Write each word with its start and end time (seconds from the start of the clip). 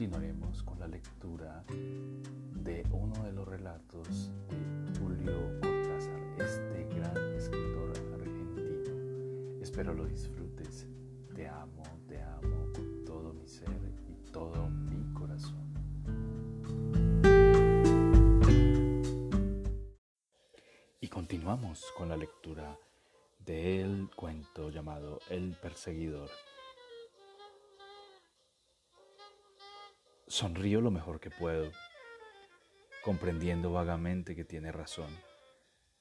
continuaremos 0.00 0.62
con 0.62 0.80
la 0.80 0.88
lectura 0.88 1.62
de 1.68 2.82
uno 2.90 3.22
de 3.22 3.32
los 3.32 3.46
relatos 3.46 4.30
de 4.48 4.98
Julio 4.98 5.60
Cortázar, 5.60 6.18
este 6.38 6.88
gran 6.94 7.34
escritor 7.34 7.92
argentino. 8.14 9.60
Espero 9.60 9.92
lo 9.92 10.06
disfrutes. 10.06 10.88
Te 11.34 11.46
amo, 11.46 11.82
te 12.08 12.18
amo 12.22 12.72
con 12.72 13.04
todo 13.04 13.34
mi 13.34 13.46
ser 13.46 13.68
y 14.08 14.32
todo 14.32 14.70
mi 14.70 15.12
corazón. 15.12 15.70
Y 20.98 21.08
continuamos 21.08 21.84
con 21.94 22.08
la 22.08 22.16
lectura 22.16 22.74
del 23.38 24.08
cuento 24.16 24.70
llamado 24.70 25.18
El 25.28 25.54
perseguidor. 25.60 26.30
Sonrío 30.30 30.80
lo 30.80 30.92
mejor 30.92 31.18
que 31.18 31.28
puedo, 31.28 31.72
comprendiendo 33.02 33.72
vagamente 33.72 34.36
que 34.36 34.44
tiene 34.44 34.70
razón, 34.70 35.10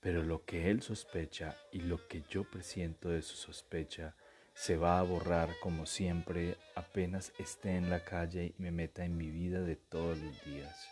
pero 0.02 0.22
lo 0.22 0.46
que 0.46 0.70
él 0.70 0.84
sospecha 0.84 1.58
y 1.72 1.80
lo 1.80 2.08
que 2.08 2.22
yo 2.30 2.44
presiento 2.44 3.10
de 3.10 3.24
su 3.24 3.36
sospecha 3.36 4.16
se 4.54 4.78
va 4.78 5.00
a 5.00 5.04
borrar 5.04 5.50
como 5.64 5.88
siempre 5.88 6.58
apenas 6.76 7.34
esté 7.40 7.76
en 7.76 7.90
la 7.90 8.06
calle 8.06 8.54
y 8.56 8.62
me 8.62 8.70
meta 8.70 9.04
en 9.04 9.18
mi 9.18 9.32
vida 9.32 9.62
de 9.62 9.76
todos 9.76 10.20
los 10.20 10.46
días. 10.46 10.88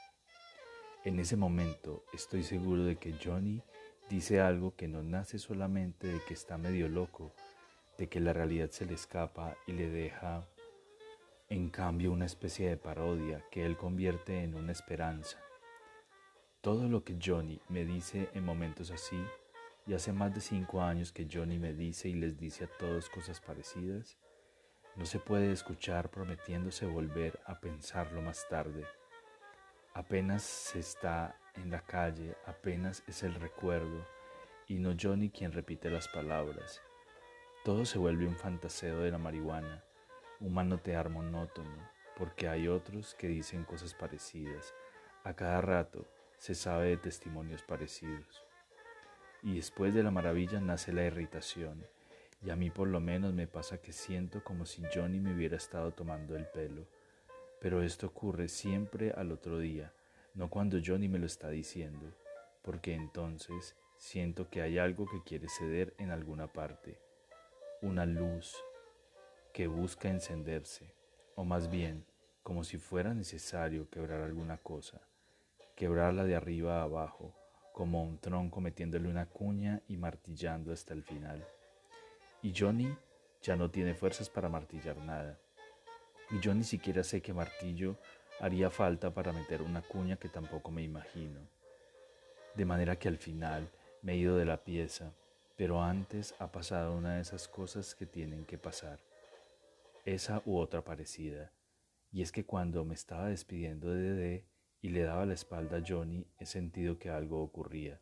En 1.05 1.19
ese 1.19 1.35
momento 1.35 2.05
estoy 2.13 2.41
seguro 2.41 2.85
de 2.85 2.95
que 2.95 3.13
Johnny 3.23 3.61
dice 4.09 4.41
algo 4.41 4.75
que 4.75 4.87
no 4.87 5.03
nace 5.03 5.37
solamente 5.37 6.07
de 6.07 6.21
que 6.27 6.33
está 6.33 6.57
medio 6.57 6.89
loco, 6.89 7.31
de 7.99 8.09
que 8.09 8.19
la 8.19 8.33
realidad 8.33 8.71
se 8.71 8.87
le 8.87 8.95
escapa 8.95 9.55
y 9.67 9.73
le 9.73 9.89
deja 9.89 10.47
en 11.49 11.69
cambio 11.69 12.11
una 12.11 12.25
especie 12.25 12.69
de 12.69 12.77
parodia 12.77 13.45
que 13.49 13.65
él 13.65 13.77
convierte 13.77 14.43
en 14.43 14.55
una 14.55 14.73
esperanza. 14.73 15.39
Todo 16.59 16.89
lo 16.89 17.05
que 17.05 17.17
Johnny 17.23 17.61
me 17.69 17.85
dice 17.85 18.29
en 18.33 18.43
momentos 18.43 18.91
así, 18.91 19.23
y 19.85 19.93
hace 19.93 20.11
más 20.11 20.33
de 20.33 20.41
cinco 20.41 20.81
años 20.81 21.13
que 21.13 21.25
Johnny 21.31 21.57
me 21.57 21.73
dice 21.73 22.09
y 22.09 22.15
les 22.15 22.37
dice 22.37 22.65
a 22.65 22.77
todos 22.77 23.09
cosas 23.09 23.39
parecidas, 23.39 24.17
no 24.97 25.05
se 25.05 25.19
puede 25.19 25.51
escuchar 25.53 26.09
prometiéndose 26.09 26.85
volver 26.85 27.39
a 27.45 27.61
pensarlo 27.61 28.21
más 28.21 28.45
tarde. 28.49 28.83
Apenas 29.93 30.43
se 30.43 30.79
está 30.79 31.39
en 31.55 31.71
la 31.71 31.81
calle, 31.81 32.35
apenas 32.45 33.03
es 33.07 33.23
el 33.23 33.35
recuerdo, 33.35 34.05
y 34.67 34.79
no 34.79 34.93
Johnny 34.99 35.29
quien 35.29 35.53
repite 35.53 35.89
las 35.89 36.09
palabras. 36.09 36.81
Todo 37.63 37.85
se 37.85 37.99
vuelve 37.99 38.27
un 38.27 38.35
fantaseo 38.35 38.99
de 38.99 39.11
la 39.11 39.17
marihuana, 39.17 39.86
un 40.39 40.53
manotear 40.53 41.09
monótono, 41.09 41.89
porque 42.15 42.47
hay 42.47 42.67
otros 42.67 43.15
que 43.15 43.27
dicen 43.27 43.63
cosas 43.63 43.93
parecidas. 43.93 44.73
A 45.23 45.33
cada 45.33 45.61
rato 45.61 46.05
se 46.37 46.55
sabe 46.55 46.89
de 46.89 46.97
testimonios 46.97 47.63
parecidos. 47.63 48.43
Y 49.43 49.55
después 49.55 49.93
de 49.93 50.03
la 50.03 50.11
maravilla 50.11 50.59
nace 50.59 50.93
la 50.93 51.05
irritación, 51.05 51.85
y 52.43 52.49
a 52.49 52.55
mí 52.55 52.69
por 52.69 52.87
lo 52.87 52.99
menos 52.99 53.33
me 53.33 53.47
pasa 53.47 53.81
que 53.81 53.91
siento 53.91 54.43
como 54.43 54.65
si 54.65 54.83
Johnny 54.93 55.19
me 55.19 55.33
hubiera 55.33 55.57
estado 55.57 55.91
tomando 55.91 56.35
el 56.35 56.45
pelo. 56.47 56.85
Pero 57.59 57.81
esto 57.81 58.07
ocurre 58.07 58.47
siempre 58.47 59.11
al 59.11 59.31
otro 59.31 59.57
día, 59.57 59.91
no 60.35 60.49
cuando 60.49 60.77
Johnny 60.83 61.07
me 61.07 61.17
lo 61.17 61.25
está 61.25 61.49
diciendo, 61.49 62.13
porque 62.61 62.93
entonces 62.93 63.75
siento 63.97 64.49
que 64.49 64.61
hay 64.61 64.77
algo 64.77 65.07
que 65.07 65.23
quiere 65.23 65.49
ceder 65.49 65.95
en 65.97 66.11
alguna 66.11 66.47
parte, 66.47 66.99
una 67.81 68.05
luz 68.05 68.55
que 69.53 69.67
busca 69.67 70.09
encenderse, 70.09 70.93
o 71.35 71.43
más 71.43 71.69
bien 71.69 72.05
como 72.43 72.63
si 72.63 72.77
fuera 72.77 73.13
necesario 73.13 73.89
quebrar 73.89 74.21
alguna 74.21 74.57
cosa, 74.57 75.01
quebrarla 75.75 76.23
de 76.23 76.35
arriba 76.35 76.79
a 76.79 76.83
abajo, 76.83 77.33
como 77.73 78.01
un 78.03 78.19
tronco 78.19 78.61
metiéndole 78.61 79.09
una 79.09 79.25
cuña 79.25 79.81
y 79.87 79.97
martillando 79.97 80.71
hasta 80.71 80.93
el 80.93 81.03
final. 81.03 81.45
Y 82.41 82.53
Johnny 82.57 82.95
ya 83.41 83.55
no 83.55 83.69
tiene 83.69 83.93
fuerzas 83.93 84.29
para 84.29 84.49
martillar 84.49 84.97
nada. 84.97 85.37
Y 86.31 86.39
yo 86.39 86.53
ni 86.53 86.63
siquiera 86.63 87.03
sé 87.03 87.21
qué 87.21 87.33
martillo 87.33 87.97
haría 88.39 88.69
falta 88.69 89.13
para 89.13 89.33
meter 89.33 89.61
una 89.61 89.81
cuña 89.81 90.15
que 90.17 90.29
tampoco 90.29 90.71
me 90.71 90.83
imagino. 90.83 91.39
De 92.55 92.65
manera 92.65 92.97
que 92.97 93.07
al 93.07 93.17
final 93.17 93.69
me 94.01 94.13
he 94.13 94.17
ido 94.17 94.37
de 94.37 94.45
la 94.45 94.63
pieza, 94.63 95.11
pero 95.55 95.81
antes 95.81 96.33
ha 96.39 96.51
pasado 96.51 96.95
una 96.95 97.15
de 97.15 97.21
esas 97.21 97.47
cosas 97.47 97.93
que 97.93 98.05
tienen 98.05 98.45
que 98.45 98.57
pasar. 98.57 98.99
Esa 100.07 100.41
u 100.45 100.57
otra 100.57 100.85
parecida. 100.85 101.51
Y 102.13 102.21
es 102.21 102.31
que 102.31 102.45
cuando 102.45 102.85
me 102.85 102.93
estaba 102.93 103.27
despidiendo 103.27 103.89
de 103.89 104.13
Dede 104.13 104.47
y 104.81 104.87
le 104.87 105.01
daba 105.01 105.25
la 105.25 105.33
espalda 105.33 105.79
a 105.79 105.83
Johnny, 105.85 106.25
he 106.39 106.45
sentido 106.45 106.97
que 106.97 107.09
algo 107.09 107.43
ocurría. 107.43 107.99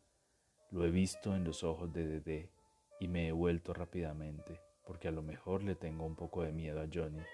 Lo 0.70 0.86
he 0.86 0.90
visto 0.92 1.34
en 1.34 1.42
los 1.42 1.64
ojos 1.64 1.92
de 1.92 2.06
Dede 2.06 2.52
y 3.00 3.08
me 3.08 3.26
he 3.26 3.32
vuelto 3.32 3.74
rápidamente, 3.74 4.60
porque 4.86 5.08
a 5.08 5.10
lo 5.10 5.22
mejor 5.22 5.64
le 5.64 5.74
tengo 5.74 6.06
un 6.06 6.14
poco 6.14 6.44
de 6.44 6.52
miedo 6.52 6.80
a 6.80 6.86
Johnny, 6.86 7.24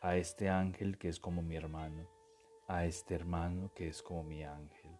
a 0.00 0.16
este 0.16 0.48
ángel 0.48 0.96
que 0.96 1.08
es 1.08 1.18
como 1.18 1.42
mi 1.42 1.56
hermano 1.56 2.08
a 2.68 2.86
este 2.86 3.16
hermano 3.16 3.72
que 3.74 3.88
es 3.88 4.00
como 4.00 4.22
mi 4.22 4.44
ángel. 4.44 4.92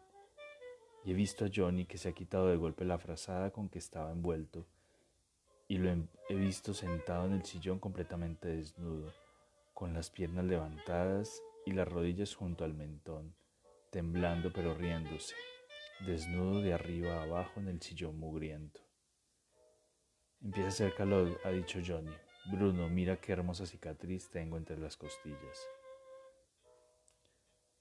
Y 1.04 1.12
he 1.12 1.14
visto 1.14 1.44
a 1.44 1.50
Johnny 1.54 1.86
que 1.86 1.98
se 1.98 2.08
ha 2.08 2.12
quitado 2.12 2.48
de 2.48 2.56
golpe 2.56 2.84
la 2.84 2.98
frazada 2.98 3.52
con 3.52 3.68
que 3.68 3.78
estaba 3.78 4.10
envuelto 4.10 4.66
y 5.68 5.78
lo 5.78 5.90
he 6.28 6.34
visto 6.34 6.74
sentado 6.74 7.26
en 7.26 7.34
el 7.34 7.44
sillón 7.44 7.78
completamente 7.78 8.48
desnudo, 8.48 9.12
con 9.72 9.94
las 9.94 10.10
piernas 10.10 10.44
levantadas 10.44 11.42
y 11.66 11.72
las 11.72 11.88
rodillas 11.88 12.34
junto 12.34 12.64
al 12.64 12.74
mentón, 12.74 13.34
temblando 13.90 14.52
pero 14.52 14.74
riéndose, 14.74 15.34
desnudo 16.06 16.60
de 16.60 16.74
arriba 16.74 17.16
a 17.16 17.22
abajo 17.22 17.60
en 17.60 17.68
el 17.68 17.80
sillón 17.80 18.18
mugriento. 18.18 18.80
Empieza 20.42 20.66
a 20.66 20.72
hacer 20.72 20.94
calor, 20.94 21.40
ha 21.44 21.50
dicho 21.50 21.80
Johnny. 21.84 22.12
Bruno, 22.52 22.90
mira 22.90 23.16
qué 23.16 23.32
hermosa 23.32 23.64
cicatriz 23.64 24.28
tengo 24.28 24.58
entre 24.58 24.76
las 24.76 24.98
costillas. 24.98 25.66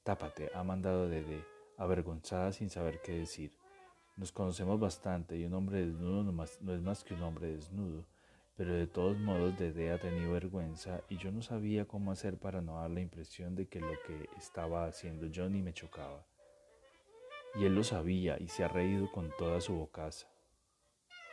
Tápate, 0.03 0.49
ha 0.53 0.63
mandado 0.63 1.09
Dede, 1.09 1.45
avergonzada 1.77 2.53
sin 2.53 2.69
saber 2.69 3.01
qué 3.01 3.13
decir. 3.13 3.51
Nos 4.15 4.31
conocemos 4.31 4.79
bastante 4.79 5.35
y 5.35 5.45
un 5.45 5.55
hombre 5.55 5.85
desnudo 5.85 6.23
no, 6.23 6.43
es 6.43 6.81
más 6.81 7.03
que 7.03 7.15
un 7.15 7.23
hombre 7.23 7.47
desnudo, 7.47 8.05
pero 8.55 8.75
de 8.75 8.85
todos 8.85 9.17
modos 9.17 9.57
Dede 9.57 9.91
ha 9.91 9.99
tenido 9.99 10.33
vergüenza 10.33 11.01
y 11.09 11.17
yo 11.17 11.31
no 11.31 11.41
sabía 11.41 11.85
cómo 11.85 12.11
hacer 12.11 12.37
para 12.37 12.61
no 12.61 12.79
dar 12.79 12.91
la 12.91 13.01
impresión 13.01 13.55
de 13.55 13.67
que 13.67 13.79
lo 13.79 13.93
que 14.05 14.29
estaba 14.37 14.85
haciendo 14.85 15.27
Johnny 15.33 15.63
me 15.63 15.73
chocaba. 15.73 16.23
Y 17.55 17.65
él 17.65 17.73
lo 17.73 17.83
sabía 17.83 18.39
y 18.39 18.47
se 18.49 18.63
ha 18.63 18.67
reído 18.67 19.11
con 19.11 19.31
toda 19.39 19.59
su 19.61 19.73
bocaza, 19.73 20.27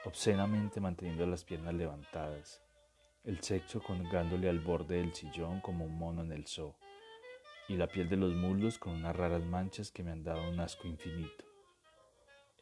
obscenamente 0.07 0.81
manteniendo 0.81 1.27
las 1.27 1.45
piernas 1.45 1.75
levantadas, 1.75 2.63
el 3.25 3.43
sexo 3.43 3.83
colgándole 3.83 4.49
al 4.49 4.61
borde 4.61 4.97
del 4.97 5.13
sillón 5.13 5.61
como 5.61 5.85
un 5.85 5.99
mono 5.99 6.23
en 6.23 6.33
el 6.33 6.47
zoo 6.47 6.75
y 7.69 7.77
la 7.77 7.89
piel 7.89 8.09
de 8.09 8.17
los 8.17 8.35
muslos 8.35 8.79
con 8.79 8.95
unas 8.95 9.15
raras 9.15 9.45
manchas 9.45 9.93
que 9.93 10.03
me 10.03 10.13
han 10.13 10.25
dado 10.25 10.49
un 10.51 10.59
asco 10.61 10.89
infinito. 10.89 11.50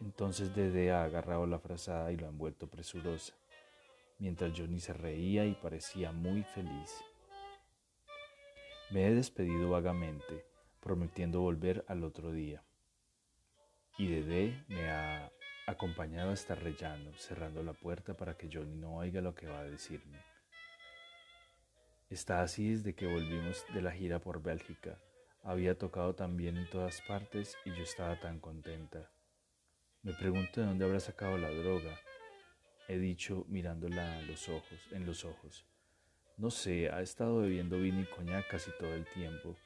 Entonces 0.00 0.54
Dede 0.54 0.92
ha 0.92 1.04
agarrado 1.04 1.47
la 1.47 1.58
frazada 1.58 2.12
y 2.12 2.17
lo 2.17 2.26
ha 2.26 2.31
envuelto 2.31 2.69
presurosa, 2.69 3.34
mientras 4.19 4.52
Johnny 4.56 4.81
se 4.81 4.93
reía 4.93 5.44
y 5.44 5.55
parecía 5.55 6.12
muy 6.12 6.44
feliz. 6.44 7.05
Me 8.90 9.06
he 9.06 9.14
despedido 9.14 9.70
vagamente, 9.70 10.46
prometiendo 10.81 11.40
volver 11.40 11.84
al 11.88 12.05
otro 12.05 12.32
día. 12.32 12.62
Y 13.99 14.06
Dede 14.06 14.64
me 14.69 14.88
ha 14.88 15.32
acompañado 15.67 16.31
hasta 16.31 16.55
rellano, 16.55 17.12
cerrando 17.14 17.62
la 17.62 17.75
puerta 17.75 18.17
para 18.17 18.37
que 18.37 18.49
Johnny 18.50 18.76
no 18.76 18.96
oiga 18.96 19.20
lo 19.20 19.34
que 19.34 19.49
va 19.49 19.61
a 19.61 19.64
decirme. 19.64 20.19
Está 22.08 22.40
así 22.40 22.70
desde 22.70 22.94
que 22.94 23.06
volvimos 23.06 23.67
de 23.75 23.82
la 23.82 23.93
gira 23.93 24.20
por 24.20 24.43
Bélgica. 24.43 24.99
Había 25.43 25.76
tocado 25.76 26.14
también 26.14 26.56
en 26.56 26.70
todas 26.70 27.02
partes 27.02 27.55
y 27.67 27.70
yo 27.70 27.82
estaba 27.82 28.19
tan 28.19 28.40
contenta. 28.40 29.11
Me 30.02 30.14
pregunto 30.14 30.60
de 30.60 30.66
dónde 30.66 30.84
habrá 30.84 31.00
sacado 31.00 31.36
la 31.38 31.50
droga. 31.50 31.98
He 32.86 32.98
dicho 32.98 33.44
mirándola 33.48 34.22
los 34.22 34.48
ojos, 34.48 34.78
en 34.92 35.04
los 35.04 35.24
ojos. 35.24 35.66
No 36.36 36.50
sé, 36.50 36.88
ha 36.88 37.02
estado 37.02 37.40
bebiendo 37.40 37.78
vino 37.78 38.00
y 38.00 38.06
coñac 38.06 38.48
casi 38.48 38.70
todo 38.78 38.94
el 38.94 39.04
tiempo, 39.06 39.56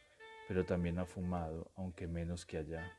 pero 0.49 0.65
también 0.65 0.99
ha 0.99 1.05
fumado, 1.05 1.71
aunque 1.77 2.07
menos 2.07 2.47
que 2.47 2.57
allá. 2.57 2.99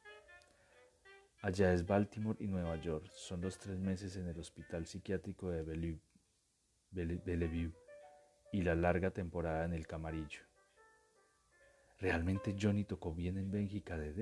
Allá 1.42 1.74
es 1.74 1.86
Baltimore 1.86 2.38
y 2.40 2.48
Nueva 2.48 2.78
York. 2.78 3.10
Son 3.10 3.42
los 3.42 3.58
tres 3.58 3.80
meses 3.80 4.16
en 4.16 4.28
el 4.28 4.40
hospital 4.40 4.86
psiquiátrico 4.86 5.50
de 5.50 5.64
Bellevue 6.94 7.74
y 8.52 8.62
la 8.62 8.76
larga 8.76 9.10
temporada 9.10 9.66
en 9.66 9.74
el 9.74 9.88
camarillo. 9.88 10.42
¿Realmente 12.00 12.56
Johnny 12.58 12.84
tocó 12.86 13.14
bien 13.14 13.38
en 13.38 13.50
Bélgica 13.50 13.98
de 13.98 14.14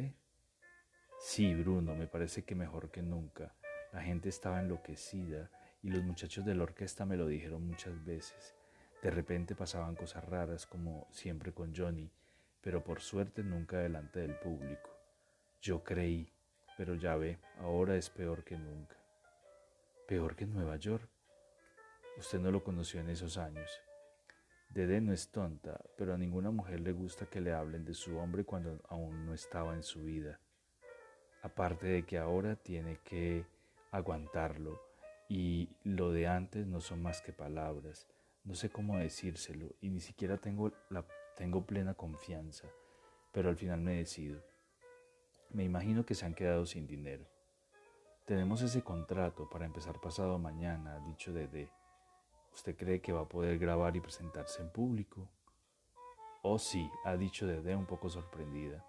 Sí, 1.23 1.53
Bruno, 1.53 1.93
me 1.93 2.07
parece 2.07 2.43
que 2.43 2.55
mejor 2.55 2.89
que 2.89 3.03
nunca. 3.03 3.53
La 3.93 4.01
gente 4.01 4.27
estaba 4.27 4.59
enloquecida 4.59 5.51
y 5.83 5.91
los 5.91 6.03
muchachos 6.03 6.43
de 6.43 6.55
la 6.55 6.63
orquesta 6.63 7.05
me 7.05 7.15
lo 7.15 7.27
dijeron 7.27 7.67
muchas 7.67 8.03
veces. 8.03 8.55
De 9.03 9.11
repente 9.11 9.53
pasaban 9.53 9.95
cosas 9.95 10.25
raras 10.25 10.65
como 10.65 11.07
siempre 11.11 11.53
con 11.53 11.75
Johnny, 11.75 12.11
pero 12.59 12.83
por 12.83 13.01
suerte 13.01 13.43
nunca 13.43 13.77
delante 13.77 14.19
del 14.19 14.35
público. 14.39 14.89
Yo 15.61 15.83
creí, 15.83 16.33
pero 16.75 16.95
ya 16.95 17.15
ve, 17.15 17.37
ahora 17.59 17.95
es 17.97 18.09
peor 18.09 18.43
que 18.43 18.57
nunca. 18.57 18.97
¿Peor 20.07 20.35
que 20.35 20.45
en 20.45 20.53
Nueva 20.55 20.77
York? 20.77 21.07
Usted 22.17 22.39
no 22.39 22.49
lo 22.49 22.63
conoció 22.63 22.99
en 22.99 23.09
esos 23.09 23.37
años. 23.37 23.69
Dede 24.71 24.99
no 25.01 25.13
es 25.13 25.29
tonta, 25.29 25.79
pero 25.99 26.15
a 26.15 26.17
ninguna 26.17 26.49
mujer 26.49 26.79
le 26.79 26.93
gusta 26.93 27.27
que 27.27 27.41
le 27.41 27.53
hablen 27.53 27.85
de 27.85 27.93
su 27.93 28.17
hombre 28.17 28.43
cuando 28.43 28.81
aún 28.89 29.27
no 29.27 29.35
estaba 29.35 29.75
en 29.75 29.83
su 29.83 30.01
vida. 30.03 30.39
Aparte 31.41 31.87
de 31.87 32.03
que 32.03 32.17
ahora 32.17 32.55
tiene 32.55 32.99
que 33.03 33.45
aguantarlo 33.91 34.79
y 35.27 35.69
lo 35.83 36.11
de 36.11 36.27
antes 36.27 36.67
no 36.67 36.81
son 36.81 37.01
más 37.01 37.21
que 37.21 37.33
palabras. 37.33 38.07
No 38.43 38.53
sé 38.55 38.69
cómo 38.69 38.97
decírselo 38.97 39.67
y 39.81 39.89
ni 39.89 39.99
siquiera 39.99 40.37
tengo, 40.37 40.71
la, 40.89 41.05
tengo 41.37 41.65
plena 41.65 41.93
confianza, 41.93 42.67
pero 43.31 43.49
al 43.49 43.55
final 43.55 43.81
me 43.81 43.95
decido. 43.95 44.41
Me 45.51 45.63
imagino 45.63 46.05
que 46.05 46.15
se 46.15 46.25
han 46.25 46.33
quedado 46.33 46.65
sin 46.65 46.87
dinero. 46.87 47.25
Tenemos 48.25 48.61
ese 48.61 48.83
contrato 48.83 49.49
para 49.49 49.65
empezar 49.65 49.99
pasado 49.99 50.37
mañana, 50.37 50.99
dicho 50.99 51.33
Dede. 51.33 51.69
¿Usted 52.53 52.75
cree 52.75 53.01
que 53.01 53.13
va 53.13 53.21
a 53.21 53.29
poder 53.29 53.57
grabar 53.57 53.95
y 53.95 54.01
presentarse 54.01 54.61
en 54.61 54.69
público? 54.69 55.27
Oh 56.41 56.59
sí, 56.59 56.89
ha 57.05 57.17
dicho 57.17 57.47
Dede 57.47 57.75
un 57.75 57.85
poco 57.85 58.09
sorprendida. 58.09 58.85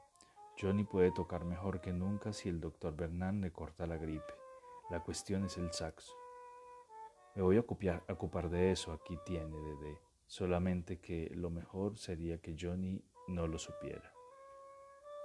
Johnny 0.62 0.85
puede 0.85 1.11
tocar 1.11 1.44
mejor 1.44 1.81
que 1.81 1.93
nunca 1.93 2.32
si 2.32 2.49
el 2.49 2.61
doctor 2.61 2.94
Bernard 2.94 3.35
le 3.35 3.50
corta 3.50 3.85
la 3.85 3.97
gripe. 3.97 4.32
La 4.91 5.00
cuestión 5.00 5.44
es 5.47 5.59
el 5.59 5.73
saxo. 5.73 6.14
Me 7.35 7.43
voy 7.43 7.56
a 7.56 7.61
ocupar, 7.61 8.49
de 8.49 8.70
eso, 8.70 8.93
aquí 8.93 9.19
tiene 9.26 9.56
Dede. 9.56 9.99
Solamente 10.26 11.00
que 11.00 11.32
lo 11.35 11.50
mejor 11.50 11.99
sería 11.99 12.41
que 12.41 12.55
Johnny 12.56 13.03
no 13.26 13.49
lo 13.49 13.59
supiera. 13.59 14.12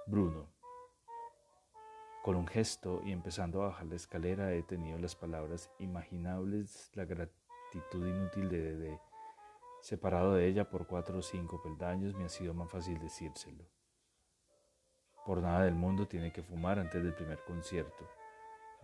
Bruno. 0.08 0.50
Con 2.24 2.34
un 2.34 2.48
gesto 2.48 3.00
y 3.04 3.12
empezando 3.12 3.62
a 3.62 3.68
bajar 3.68 3.86
la 3.86 3.94
escalera 3.94 4.52
he 4.54 4.64
tenido 4.64 4.98
las 4.98 5.14
palabras 5.14 5.70
imaginables, 5.78 6.90
la 6.94 7.04
gratitud 7.04 8.08
inútil 8.08 8.48
de 8.48 8.60
Dede. 8.60 9.00
Separado 9.82 10.34
de 10.34 10.48
ella 10.48 10.68
por 10.68 10.88
cuatro 10.88 11.18
o 11.18 11.22
cinco 11.22 11.62
peldaños, 11.62 12.16
me 12.16 12.24
ha 12.24 12.28
sido 12.28 12.54
más 12.54 12.68
fácil 12.72 12.98
decírselo. 12.98 13.77
Por 15.28 15.42
nada 15.42 15.64
del 15.64 15.74
mundo 15.74 16.08
tiene 16.08 16.32
que 16.32 16.42
fumar 16.42 16.78
antes 16.78 17.04
del 17.04 17.12
primer 17.12 17.44
concierto. 17.44 18.08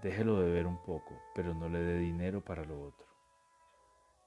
Déjelo 0.03 0.37
beber 0.37 0.67
un 0.67 0.77
poco, 0.77 1.19
pero 1.35 1.55
no 1.55 1.71
le 1.71 1.79
dé 1.79 1.99
dinero 1.99 2.45
para 2.45 2.67
lo 2.67 2.83
otro. 2.83 3.07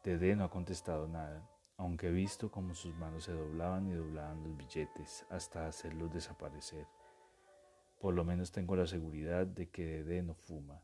Dede 0.04 0.36
no 0.36 0.44
ha 0.44 0.50
contestado 0.50 1.08
nada, 1.08 1.48
aunque 1.78 2.08
he 2.08 2.12
visto 2.12 2.50
cómo 2.50 2.74
sus 2.74 2.96
manos 2.96 3.26
se 3.26 3.34
doblaban 3.34 3.86
y 3.86 3.94
doblaban 3.94 4.44
los 4.44 4.58
billetes 4.58 5.28
hasta 5.30 5.68
hacerlos 5.68 6.12
desaparecer. 6.12 6.88
Por 8.02 8.16
lo 8.16 8.24
menos 8.24 8.52
tengo 8.52 8.76
la 8.76 8.88
seguridad 8.88 9.46
de 9.46 9.70
que 9.70 10.04
Dede 10.04 10.24
no 10.24 10.34
fuma. 10.34 10.82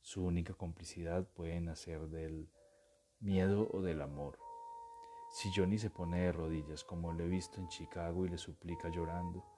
Su 0.00 0.24
única 0.24 0.54
complicidad 0.54 1.24
puede 1.28 1.60
nacer 1.60 2.08
del 2.08 2.48
miedo 3.20 3.68
o 3.72 3.82
del 3.82 4.02
amor. 4.02 4.36
Si 5.30 5.48
Johnny 5.54 5.78
se 5.78 5.90
pone 5.90 6.22
de 6.22 6.32
rodillas 6.32 6.82
como 6.82 7.12
lo 7.12 7.22
he 7.22 7.28
visto 7.28 7.60
en 7.60 7.68
Chicago 7.68 8.26
y 8.26 8.30
le 8.30 8.36
suplica 8.36 8.88
llorando, 8.88 9.51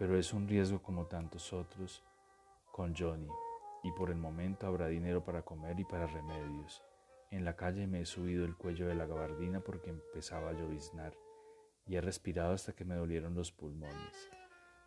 pero 0.00 0.16
es 0.16 0.32
un 0.32 0.48
riesgo 0.48 0.80
como 0.82 1.04
tantos 1.04 1.52
otros 1.52 2.02
con 2.72 2.96
Johnny 2.96 3.28
y 3.82 3.92
por 3.92 4.08
el 4.08 4.16
momento 4.16 4.66
habrá 4.66 4.86
dinero 4.86 5.22
para 5.22 5.42
comer 5.42 5.78
y 5.78 5.84
para 5.84 6.06
remedios. 6.06 6.82
En 7.30 7.44
la 7.44 7.54
calle 7.54 7.86
me 7.86 8.00
he 8.00 8.06
subido 8.06 8.46
el 8.46 8.56
cuello 8.56 8.88
de 8.88 8.94
la 8.94 9.04
gabardina 9.04 9.60
porque 9.60 9.90
empezaba 9.90 10.48
a 10.48 10.52
lloviznar 10.54 11.12
y 11.86 11.96
he 11.96 12.00
respirado 12.00 12.54
hasta 12.54 12.72
que 12.72 12.86
me 12.86 12.94
dolieron 12.94 13.34
los 13.34 13.52
pulmones. 13.52 14.30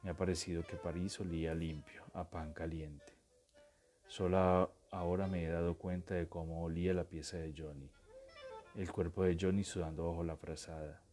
Me 0.01 0.09
ha 0.09 0.17
parecido 0.17 0.63
que 0.63 0.77
París 0.77 1.19
olía 1.19 1.53
limpio, 1.53 2.01
a 2.15 2.27
pan 2.27 2.51
caliente. 2.51 3.13
Solo 4.07 4.73
ahora 4.89 5.27
me 5.27 5.43
he 5.43 5.47
dado 5.47 5.77
cuenta 5.77 6.15
de 6.15 6.27
cómo 6.27 6.63
olía 6.63 6.91
la 6.95 7.03
pieza 7.03 7.37
de 7.37 7.53
Johnny. 7.55 7.91
El 8.73 8.91
cuerpo 8.91 9.23
de 9.25 9.37
Johnny 9.39 9.63
sudando 9.63 10.09
bajo 10.09 10.23
la 10.23 10.37
frazada. 10.37 11.03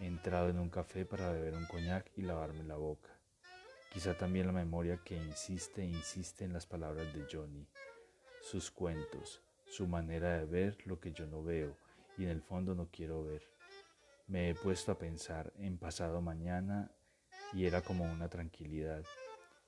He 0.00 0.06
entrado 0.06 0.48
en 0.48 0.58
un 0.58 0.70
café 0.70 1.04
para 1.04 1.30
beber 1.30 1.54
un 1.54 1.66
coñac 1.66 2.10
y 2.16 2.22
lavarme 2.22 2.64
la 2.64 2.74
boca. 2.74 3.17
Quizá 3.90 4.16
también 4.16 4.46
la 4.46 4.52
memoria 4.52 5.00
que 5.04 5.16
insiste 5.16 5.82
e 5.82 5.86
insiste 5.86 6.44
en 6.44 6.52
las 6.52 6.66
palabras 6.66 7.12
de 7.14 7.26
Johnny, 7.30 7.66
sus 8.42 8.70
cuentos, 8.70 9.42
su 9.66 9.86
manera 9.86 10.38
de 10.38 10.44
ver 10.44 10.86
lo 10.86 11.00
que 11.00 11.12
yo 11.12 11.26
no 11.26 11.42
veo 11.42 11.76
y 12.16 12.24
en 12.24 12.30
el 12.30 12.42
fondo 12.42 12.74
no 12.74 12.88
quiero 12.90 13.24
ver. 13.24 13.42
Me 14.26 14.50
he 14.50 14.54
puesto 14.54 14.92
a 14.92 14.98
pensar 14.98 15.52
en 15.56 15.78
pasado 15.78 16.20
mañana 16.20 16.90
y 17.52 17.64
era 17.64 17.80
como 17.80 18.04
una 18.04 18.28
tranquilidad 18.28 19.04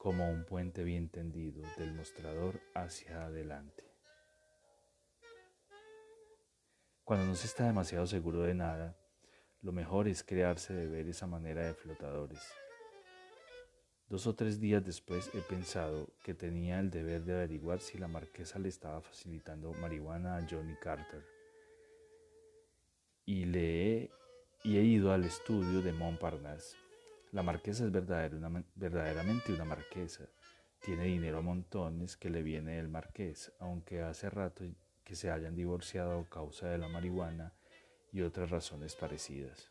como 0.01 0.31
un 0.31 0.47
puente 0.47 0.83
bien 0.83 1.11
tendido 1.11 1.63
del 1.77 1.93
mostrador 1.93 2.59
hacia 2.75 3.27
adelante. 3.27 3.85
Cuando 7.05 7.27
no 7.27 7.35
se 7.35 7.47
está 7.47 7.67
demasiado 7.67 8.07
seguro 8.07 8.41
de 8.41 8.55
nada, 8.55 8.97
lo 9.61 9.73
mejor 9.73 10.09
es 10.09 10.25
crearse 10.25 10.73
de 10.73 10.87
ver 10.87 11.07
esa 11.07 11.27
manera 11.27 11.67
de 11.67 11.75
flotadores. 11.75 12.41
Dos 14.11 14.27
o 14.27 14.35
tres 14.35 14.61
días 14.61 14.85
después 14.85 15.31
he 15.35 15.41
pensado 15.41 16.09
que 16.23 16.35
tenía 16.35 16.81
el 16.81 16.91
deber 16.91 17.25
de 17.25 17.33
averiguar 17.33 17.81
si 17.81 17.97
la 17.97 18.09
marquesa 18.09 18.59
le 18.59 18.69
estaba 18.69 19.01
facilitando 19.01 19.73
marihuana 19.73 20.37
a 20.37 20.47
Johnny 20.47 20.75
Carter. 20.83 21.25
Y 23.25 23.45
le 23.45 24.03
he, 24.03 24.11
ido 24.65 25.13
al 25.13 25.25
estudio 25.25 25.81
de 25.81 25.93
Montparnasse 25.93 26.77
la 27.33 27.45
marquesa 27.45 27.85
es 27.85 27.93
verdaderamente 27.93 29.53
una 29.53 29.65
marquesa. 29.65 30.29
Tiene 30.81 31.05
dinero 31.05 31.39
a 31.39 31.43
montones 31.43 32.17
que 32.17 32.29
le 32.29 32.43
viene 32.43 32.77
del 32.77 32.89
marqués, 32.89 33.53
aunque 33.61 34.03
hace 34.03 34.29
rato 34.29 34.65
que 35.05 35.15
se 35.15 35.31
hayan 35.31 35.55
divorciado 35.55 36.19
a 36.19 36.29
causa 36.29 36.69
de 36.69 36.79
la 36.79 36.89
marihuana 36.89 37.53
y 38.13 38.23
otras 38.23 38.51
razones 38.51 38.97
parecidas. 38.97 39.71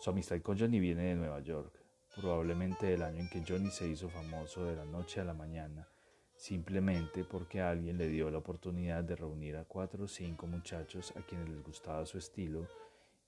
Su 0.00 0.08
amistad 0.08 0.40
con 0.40 0.58
Johnny 0.58 0.80
viene 0.80 1.08
de 1.08 1.16
Nueva 1.16 1.40
York, 1.40 1.79
probablemente 2.14 2.92
el 2.94 3.02
año 3.02 3.20
en 3.20 3.30
que 3.30 3.44
Johnny 3.46 3.70
se 3.70 3.88
hizo 3.88 4.08
famoso 4.08 4.64
de 4.64 4.76
la 4.76 4.84
noche 4.84 5.20
a 5.20 5.24
la 5.24 5.34
mañana, 5.34 5.88
simplemente 6.36 7.24
porque 7.24 7.60
alguien 7.60 7.98
le 7.98 8.08
dio 8.08 8.30
la 8.30 8.38
oportunidad 8.38 9.04
de 9.04 9.16
reunir 9.16 9.56
a 9.56 9.64
cuatro 9.64 10.04
o 10.04 10.08
cinco 10.08 10.46
muchachos 10.46 11.12
a 11.16 11.22
quienes 11.22 11.48
les 11.48 11.62
gustaba 11.62 12.06
su 12.06 12.18
estilo 12.18 12.66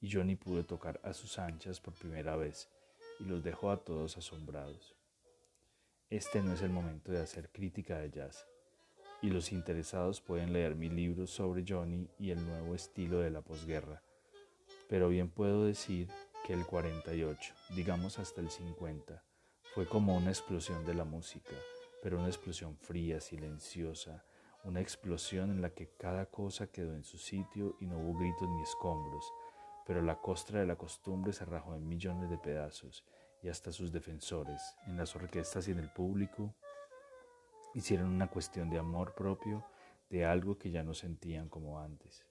y 0.01 0.11
Johnny 0.11 0.37
pudo 0.37 0.65
tocar 0.65 1.01
a 1.05 1.13
sus 1.13 1.39
anchas 1.39 1.81
por 1.81 1.95
primera 1.95 2.37
vez 2.37 2.69
y 3.21 3.25
los 3.25 3.43
dejó 3.45 3.71
a 3.71 3.85
todos 3.85 4.17
asombrados. 4.17 4.97
Este 6.11 6.43
no 6.43 6.53
es 6.53 6.63
el 6.63 6.71
momento 6.71 7.13
de 7.13 7.21
hacer 7.21 7.51
crítica 7.51 7.99
de 7.99 8.11
jazz, 8.11 8.47
y 9.23 9.31
los 9.31 9.53
interesados 9.53 10.21
pueden 10.21 10.53
leer 10.53 10.75
mi 10.75 10.89
libro 10.89 11.27
sobre 11.27 11.65
Johnny 11.67 12.09
y 12.19 12.31
el 12.31 12.45
nuevo 12.45 12.75
estilo 12.75 13.21
de 13.21 13.31
la 13.31 13.41
posguerra, 13.41 14.03
pero 14.89 15.09
bien 15.09 15.31
puedo 15.31 15.65
decir 15.65 16.09
que 16.45 16.53
el 16.53 16.67
48, 16.67 17.55
digamos 17.77 18.19
hasta 18.19 18.41
el 18.41 18.51
50, 18.51 19.23
fue 19.75 19.87
como 19.87 20.17
una 20.17 20.31
explosión 20.31 20.85
de 20.85 20.95
la 20.95 21.05
música, 21.05 21.55
pero 22.03 22.19
una 22.19 22.29
explosión 22.29 22.77
fría, 22.77 23.21
silenciosa, 23.21 24.25
una 24.65 24.81
explosión 24.81 25.51
en 25.51 25.63
la 25.63 25.71
que 25.71 25.95
cada 25.97 26.27
cosa 26.27 26.67
quedó 26.67 26.95
en 26.95 27.05
su 27.05 27.19
sitio 27.19 27.77
y 27.81 27.87
no 27.87 27.99
hubo 27.99 28.19
gritos 28.19 28.49
ni 28.49 28.63
escombros, 28.63 29.25
pero 29.87 30.03
la 30.03 30.21
costra 30.21 30.61
de 30.61 30.67
la 30.67 30.77
costumbre 30.77 31.33
se 31.33 31.45
rajó 31.45 31.75
en 31.75 31.89
millones 31.89 32.29
de 32.29 32.39
pedazos 32.39 33.05
y 33.43 33.49
hasta 33.49 33.73
sus 33.73 33.93
defensores, 33.93 34.63
en 34.87 34.97
las 34.97 35.15
orquestas 35.17 35.69
y 35.69 35.73
en 35.73 35.79
el 35.79 35.93
público, 35.93 36.55
hicieron 37.75 38.09
una 38.11 38.29
cuestión 38.29 38.69
de 38.69 38.79
amor 38.79 39.15
propio 39.15 39.65
de 40.11 40.25
algo 40.25 40.59
que 40.59 40.71
ya 40.71 40.83
no 40.83 40.95
sentían 40.95 41.49
como 41.49 41.81
antes. 41.81 42.25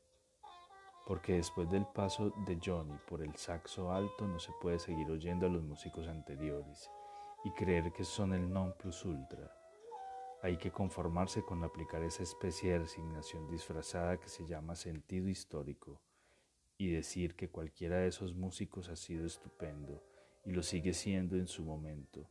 Porque 1.06 1.34
después 1.34 1.70
del 1.70 1.86
paso 1.86 2.32
de 2.46 2.60
Johnny 2.64 2.98
por 3.08 3.22
el 3.22 3.36
saxo 3.36 3.92
alto 3.92 4.28
no 4.28 4.40
se 4.40 4.52
puede 4.62 4.80
seguir 4.80 5.10
oyendo 5.10 5.46
a 5.46 5.50
los 5.50 5.64
músicos 5.64 6.08
anteriores 6.08 6.90
y 7.44 7.52
creer 7.52 7.92
que 7.92 8.04
son 8.04 8.34
el 8.34 8.52
non 8.52 8.74
plus 8.78 9.04
ultra. 9.06 9.52
Hay 10.44 10.58
que 10.58 10.72
conformarse 10.72 11.44
con 11.44 11.64
aplicar 11.64 12.04
esa 12.04 12.24
especie 12.24 12.72
de 12.72 12.80
resignación 12.80 13.48
disfrazada 13.50 14.20
que 14.20 14.30
se 14.30 14.46
llama 14.48 14.76
sentido 14.76 15.28
histórico 15.28 16.02
y 16.78 16.90
decir 16.90 17.36
que 17.36 17.50
cualquiera 17.50 17.98
de 17.98 18.08
esos 18.08 18.34
músicos 18.34 18.90
ha 18.90 18.96
sido 18.96 19.26
estupendo 19.26 20.04
y 20.46 20.52
lo 20.52 20.64
sigue 20.64 20.94
siendo 20.94 21.36
en 21.36 21.48
su 21.48 21.64
momento. 21.64 22.28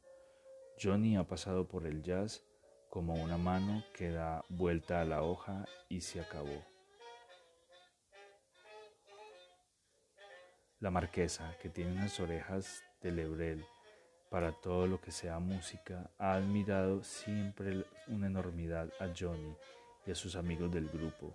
Johnny 0.82 1.16
ha 1.16 1.26
pasado 1.26 1.68
por 1.68 1.86
el 1.86 2.02
jazz 2.02 2.44
como 2.88 3.14
una 3.14 3.38
mano 3.38 3.84
que 3.94 4.10
da 4.10 4.44
vuelta 4.48 5.00
a 5.00 5.04
la 5.04 5.22
hoja 5.22 5.64
y 5.88 6.00
se 6.00 6.20
acabó. 6.20 6.64
La 10.80 10.90
marquesa, 10.90 11.54
que 11.60 11.68
tiene 11.68 11.92
unas 11.92 12.18
orejas 12.20 12.82
de 13.02 13.12
lebrel, 13.12 13.66
para 14.30 14.50
todo 14.52 14.86
lo 14.86 14.98
que 14.98 15.10
sea 15.10 15.38
música, 15.38 16.10
ha 16.16 16.32
admirado 16.32 17.04
siempre 17.04 17.84
una 18.08 18.28
enormidad 18.28 18.88
a 18.98 19.08
Johnny 19.14 19.54
y 20.06 20.10
a 20.10 20.14
sus 20.14 20.36
amigos 20.36 20.72
del 20.72 20.88
grupo. 20.88 21.34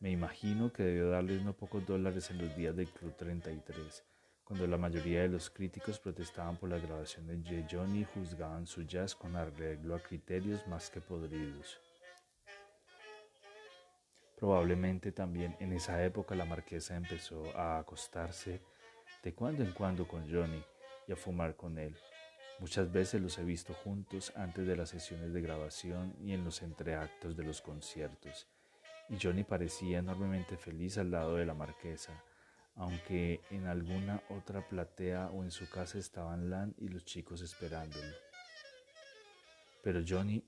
Me 0.00 0.10
imagino 0.10 0.72
que 0.72 0.82
debió 0.82 1.08
darles 1.08 1.44
no 1.44 1.52
pocos 1.52 1.86
dólares 1.86 2.28
en 2.32 2.38
los 2.38 2.56
días 2.56 2.74
del 2.74 2.88
Club 2.88 3.14
33, 3.16 4.02
cuando 4.42 4.66
la 4.66 4.76
mayoría 4.76 5.22
de 5.22 5.28
los 5.28 5.50
críticos 5.50 6.00
protestaban 6.00 6.56
por 6.56 6.68
las 6.68 6.82
grabaciones 6.82 7.44
de 7.44 7.64
Johnny 7.70 8.00
y 8.00 8.04
juzgaban 8.12 8.66
su 8.66 8.82
jazz 8.82 9.14
con 9.14 9.36
arreglo 9.36 9.94
a 9.94 10.00
criterios 10.00 10.66
más 10.66 10.90
que 10.90 11.00
podridos. 11.00 11.80
Probablemente 14.44 15.10
también 15.10 15.56
en 15.58 15.72
esa 15.72 16.04
época 16.04 16.34
la 16.34 16.44
marquesa 16.44 16.94
empezó 16.94 17.56
a 17.56 17.78
acostarse 17.78 18.60
de 19.22 19.32
cuando 19.32 19.64
en 19.64 19.72
cuando 19.72 20.06
con 20.06 20.30
Johnny 20.30 20.62
y 21.08 21.12
a 21.12 21.16
fumar 21.16 21.56
con 21.56 21.78
él. 21.78 21.96
Muchas 22.58 22.92
veces 22.92 23.22
los 23.22 23.38
he 23.38 23.42
visto 23.42 23.72
juntos 23.72 24.34
antes 24.36 24.66
de 24.66 24.76
las 24.76 24.90
sesiones 24.90 25.32
de 25.32 25.40
grabación 25.40 26.14
y 26.20 26.34
en 26.34 26.44
los 26.44 26.60
entreactos 26.60 27.34
de 27.38 27.42
los 27.42 27.62
conciertos, 27.62 28.46
y 29.08 29.16
Johnny 29.18 29.44
parecía 29.44 30.00
enormemente 30.00 30.58
feliz 30.58 30.98
al 30.98 31.10
lado 31.10 31.36
de 31.36 31.46
la 31.46 31.54
marquesa, 31.54 32.12
aunque 32.76 33.40
en 33.50 33.66
alguna 33.66 34.20
otra 34.28 34.68
platea 34.68 35.30
o 35.30 35.42
en 35.42 35.52
su 35.52 35.70
casa 35.70 35.96
estaban 35.96 36.50
Lan 36.50 36.74
y 36.76 36.88
los 36.88 37.06
chicos 37.06 37.40
esperándolo. 37.40 38.12
Pero 39.82 40.02
Johnny 40.06 40.44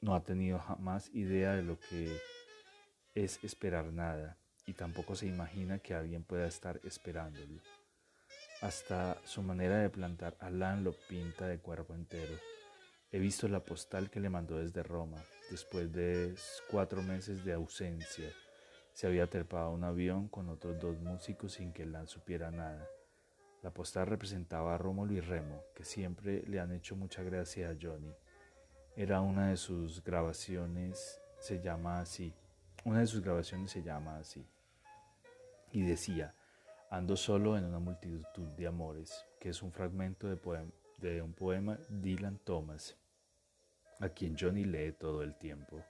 no 0.00 0.14
ha 0.14 0.22
tenido 0.22 0.58
jamás 0.58 1.10
idea 1.12 1.54
de 1.54 1.62
lo 1.62 1.78
que 1.78 2.16
es 3.14 3.42
esperar 3.42 3.92
nada 3.92 4.36
y 4.66 4.74
tampoco 4.74 5.14
se 5.14 5.26
imagina 5.26 5.78
que 5.78 5.94
alguien 5.94 6.24
pueda 6.24 6.46
estar 6.46 6.80
esperándolo. 6.84 7.60
Hasta 8.60 9.16
su 9.24 9.42
manera 9.42 9.78
de 9.78 9.88
plantar 9.88 10.36
a 10.40 10.50
Lan 10.50 10.84
lo 10.84 10.92
pinta 10.92 11.46
de 11.46 11.58
cuerpo 11.58 11.94
entero. 11.94 12.34
He 13.10 13.18
visto 13.18 13.48
la 13.48 13.60
postal 13.60 14.10
que 14.10 14.20
le 14.20 14.28
mandó 14.28 14.58
desde 14.58 14.82
Roma, 14.82 15.22
después 15.50 15.92
de 15.92 16.34
cuatro 16.70 17.02
meses 17.02 17.44
de 17.44 17.54
ausencia. 17.54 18.28
Se 18.92 19.06
había 19.06 19.28
trepado 19.28 19.70
un 19.70 19.84
avión 19.84 20.28
con 20.28 20.48
otros 20.48 20.78
dos 20.80 20.98
músicos 20.98 21.52
sin 21.52 21.72
que 21.72 21.86
Lan 21.86 22.08
supiera 22.08 22.50
nada. 22.50 22.86
La 23.62 23.70
postal 23.70 24.06
representaba 24.06 24.74
a 24.74 24.78
Rómulo 24.78 25.14
y 25.14 25.20
Remo, 25.20 25.62
que 25.74 25.84
siempre 25.84 26.42
le 26.46 26.60
han 26.60 26.72
hecho 26.72 26.94
mucha 26.96 27.22
gracia 27.22 27.70
a 27.70 27.76
Johnny. 27.80 28.12
Era 28.98 29.20
una 29.20 29.50
de 29.50 29.56
sus 29.56 30.02
grabaciones, 30.02 31.20
se 31.38 31.60
llama 31.60 32.00
así. 32.00 32.34
Una 32.84 32.98
de 32.98 33.06
sus 33.06 33.22
grabaciones 33.22 33.70
se 33.70 33.80
llama 33.80 34.18
así. 34.18 34.44
Y 35.70 35.82
decía, 35.82 36.34
ando 36.90 37.14
solo 37.14 37.56
en 37.56 37.64
una 37.64 37.78
multitud 37.78 38.48
de 38.56 38.66
amores, 38.66 39.24
que 39.38 39.50
es 39.50 39.62
un 39.62 39.70
fragmento 39.70 40.26
de, 40.26 40.40
de 40.96 41.22
un 41.22 41.32
poema 41.32 41.78
Dylan 41.88 42.38
Thomas, 42.38 42.96
a 44.00 44.08
quien 44.08 44.36
Johnny 44.36 44.64
lee 44.64 44.90
todo 44.98 45.22
el 45.22 45.36
tiempo. 45.36 45.80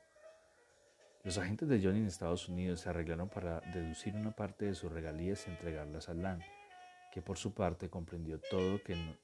Los 1.24 1.38
agentes 1.38 1.66
de 1.66 1.82
Johnny 1.82 2.00
en 2.00 2.08
Estados 2.08 2.46
Unidos 2.46 2.80
se 2.80 2.90
arreglaron 2.90 3.30
para 3.30 3.60
deducir 3.72 4.16
una 4.16 4.32
parte 4.32 4.66
de 4.66 4.74
sus 4.74 4.92
regalías 4.92 5.46
y 5.46 5.50
entregarlas 5.50 6.10
a 6.10 6.12
Lan, 6.12 6.42
que 7.10 7.22
por 7.22 7.38
su 7.38 7.54
parte 7.54 7.88
comprendió 7.88 8.38
todo 8.38 8.82
que 8.82 9.16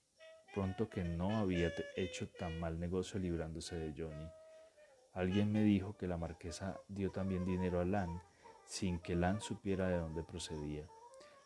pronto 0.54 0.88
que 0.88 1.02
no 1.02 1.36
había 1.36 1.72
hecho 1.96 2.28
tan 2.28 2.60
mal 2.60 2.78
negocio 2.78 3.18
librándose 3.18 3.76
de 3.76 3.92
Johnny. 3.92 4.28
Alguien 5.12 5.50
me 5.52 5.62
dijo 5.62 5.96
que 5.96 6.06
la 6.06 6.16
marquesa 6.16 6.80
dio 6.88 7.10
también 7.10 7.44
dinero 7.44 7.80
a 7.80 7.84
Lan 7.84 8.22
sin 8.64 9.00
que 9.00 9.16
Lan 9.16 9.40
supiera 9.40 9.88
de 9.88 9.98
dónde 9.98 10.22
procedía. 10.22 10.86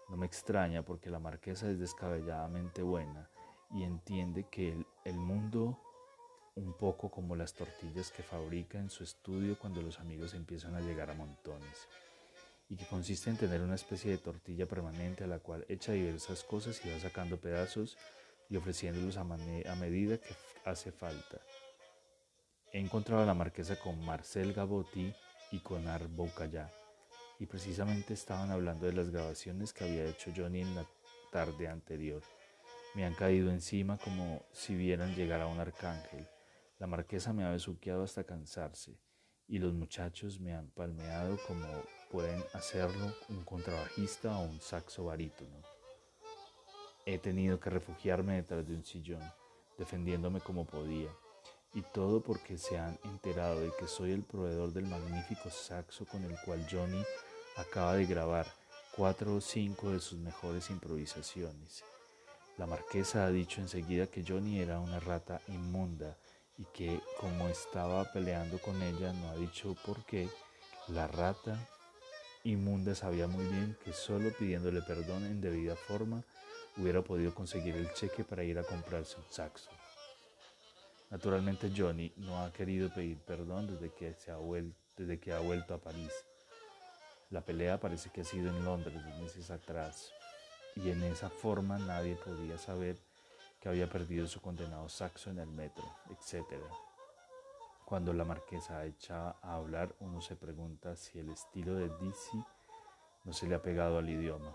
No 0.08 0.16
me 0.16 0.26
extraña 0.26 0.82
porque 0.82 1.10
la 1.10 1.18
marquesa 1.18 1.70
es 1.70 1.78
descabelladamente 1.78 2.82
buena 2.82 3.30
y 3.72 3.82
entiende 3.82 4.44
que 4.50 4.72
el, 4.72 4.86
el 5.04 5.16
mundo 5.16 5.78
un 6.54 6.72
poco 6.74 7.10
como 7.10 7.36
las 7.36 7.54
tortillas 7.54 8.10
que 8.10 8.22
fabrica 8.22 8.78
en 8.78 8.90
su 8.90 9.04
estudio 9.04 9.58
cuando 9.58 9.80
los 9.80 10.00
amigos 10.00 10.34
empiezan 10.34 10.74
a 10.74 10.80
llegar 10.80 11.10
a 11.10 11.14
montones 11.14 11.88
y 12.68 12.76
que 12.76 12.86
consiste 12.86 13.30
en 13.30 13.36
tener 13.36 13.62
una 13.62 13.76
especie 13.76 14.10
de 14.10 14.18
tortilla 14.18 14.66
permanente 14.66 15.24
a 15.24 15.28
la 15.28 15.38
cual 15.38 15.64
echa 15.68 15.92
diversas 15.92 16.42
cosas 16.44 16.84
y 16.84 16.90
va 16.90 16.98
sacando 16.98 17.38
pedazos 17.38 17.96
y 18.48 18.56
ofreciéndolos 18.56 19.16
a, 19.16 19.24
medida 19.24 20.18
que 20.18 20.34
hace 20.64 20.92
falta. 20.92 21.40
He 22.72 22.78
encontrado 22.78 23.22
a 23.22 23.26
la 23.26 23.34
marquesa 23.34 23.76
con 23.76 24.04
Marcel 24.04 24.52
Gabotti 24.52 25.12
y 25.52 25.60
con 25.60 25.86
Arboucaya, 25.88 26.72
y 27.38 27.46
precisamente 27.46 28.14
estaban 28.14 28.50
hablando 28.50 28.86
de 28.86 28.92
las 28.92 29.10
grabaciones 29.10 29.72
que 29.72 29.84
había 29.84 30.04
hecho 30.04 30.32
Johnny 30.36 30.62
en 30.62 30.74
la 30.74 30.86
tarde 31.30 31.68
anterior. 31.68 32.22
Me 32.94 33.04
han 33.04 33.14
caído 33.14 33.50
encima 33.50 33.98
como 33.98 34.44
si 34.52 34.74
vieran 34.74 35.14
llegar 35.14 35.40
a 35.40 35.46
un 35.46 35.60
arcángel. 35.60 36.26
La 36.78 36.86
marquesa 36.86 37.32
me 37.32 37.44
ha 37.44 37.50
besuqueado 37.50 38.02
hasta 38.02 38.24
cansarse, 38.24 38.98
y 39.46 39.58
los 39.58 39.72
muchachos 39.72 40.40
me 40.40 40.54
han 40.54 40.70
palmeado 40.70 41.38
como 41.46 41.66
pueden 42.10 42.42
hacerlo 42.54 43.14
un 43.28 43.44
contrabajista 43.44 44.38
o 44.38 44.42
un 44.42 44.60
saxo 44.60 45.04
barítono. 45.04 45.77
He 47.10 47.16
tenido 47.16 47.58
que 47.58 47.70
refugiarme 47.70 48.34
detrás 48.34 48.68
de 48.68 48.74
un 48.74 48.84
sillón, 48.84 49.22
defendiéndome 49.78 50.42
como 50.42 50.66
podía, 50.66 51.08
y 51.72 51.80
todo 51.80 52.22
porque 52.22 52.58
se 52.58 52.76
han 52.76 52.98
enterado 53.02 53.60
de 53.60 53.72
que 53.80 53.86
soy 53.86 54.12
el 54.12 54.24
proveedor 54.24 54.74
del 54.74 54.84
magnífico 54.84 55.48
saxo 55.48 56.04
con 56.04 56.22
el 56.22 56.36
cual 56.44 56.66
Johnny 56.70 57.02
acaba 57.56 57.94
de 57.94 58.04
grabar 58.04 58.46
cuatro 58.94 59.36
o 59.36 59.40
cinco 59.40 59.90
de 59.90 60.00
sus 60.00 60.18
mejores 60.18 60.68
improvisaciones. 60.68 61.82
La 62.58 62.66
marquesa 62.66 63.24
ha 63.24 63.30
dicho 63.30 63.62
enseguida 63.62 64.08
que 64.08 64.22
Johnny 64.22 64.60
era 64.60 64.78
una 64.78 65.00
rata 65.00 65.40
inmunda 65.48 66.18
y 66.58 66.66
que 66.74 67.00
como 67.18 67.48
estaba 67.48 68.04
peleando 68.12 68.58
con 68.58 68.82
ella 68.82 69.14
no 69.14 69.30
ha 69.30 69.36
dicho 69.36 69.74
por 69.86 70.04
qué, 70.04 70.28
la 70.88 71.08
rata 71.08 71.58
inmunda 72.44 72.94
sabía 72.94 73.26
muy 73.26 73.46
bien 73.46 73.78
que 73.82 73.94
solo 73.94 74.30
pidiéndole 74.38 74.82
perdón 74.82 75.24
en 75.24 75.40
debida 75.40 75.74
forma 75.74 76.22
hubiera 76.78 77.02
podido 77.02 77.34
conseguir 77.34 77.76
el 77.76 77.92
cheque 77.92 78.24
para 78.24 78.44
ir 78.44 78.58
a 78.58 78.62
comprarse 78.62 79.16
un 79.16 79.24
saxo. 79.30 79.70
Naturalmente 81.10 81.72
Johnny 81.74 82.12
no 82.16 82.42
ha 82.42 82.52
querido 82.52 82.92
pedir 82.92 83.18
perdón 83.18 83.66
desde 83.66 83.92
que, 83.92 84.14
se 84.14 84.30
ha, 84.30 84.36
vuelto, 84.36 84.78
desde 84.96 85.18
que 85.18 85.32
ha 85.32 85.40
vuelto 85.40 85.74
a 85.74 85.78
París. 85.78 86.12
La 87.30 87.40
pelea 87.40 87.80
parece 87.80 88.10
que 88.10 88.20
ha 88.20 88.24
sido 88.24 88.48
en 88.48 88.64
Londres 88.64 89.02
dos 89.04 89.18
meses 89.20 89.50
atrás 89.50 90.12
y 90.76 90.90
en 90.90 91.02
esa 91.02 91.28
forma 91.28 91.78
nadie 91.78 92.16
podía 92.16 92.58
saber 92.58 92.98
que 93.60 93.68
había 93.68 93.88
perdido 93.88 94.26
su 94.26 94.40
condenado 94.40 94.88
saxo 94.88 95.30
en 95.30 95.40
el 95.40 95.48
metro, 95.48 95.84
etc. 96.10 96.44
Cuando 97.84 98.12
la 98.12 98.24
marquesa 98.24 98.84
echa 98.84 99.30
a 99.30 99.56
hablar, 99.56 99.94
uno 100.00 100.20
se 100.20 100.36
pregunta 100.36 100.94
si 100.94 101.18
el 101.18 101.30
estilo 101.30 101.74
de 101.74 101.88
Dizzy 101.98 102.44
no 103.24 103.32
se 103.32 103.46
le 103.46 103.56
ha 103.56 103.62
pegado 103.62 103.98
al 103.98 104.08
idioma 104.08 104.54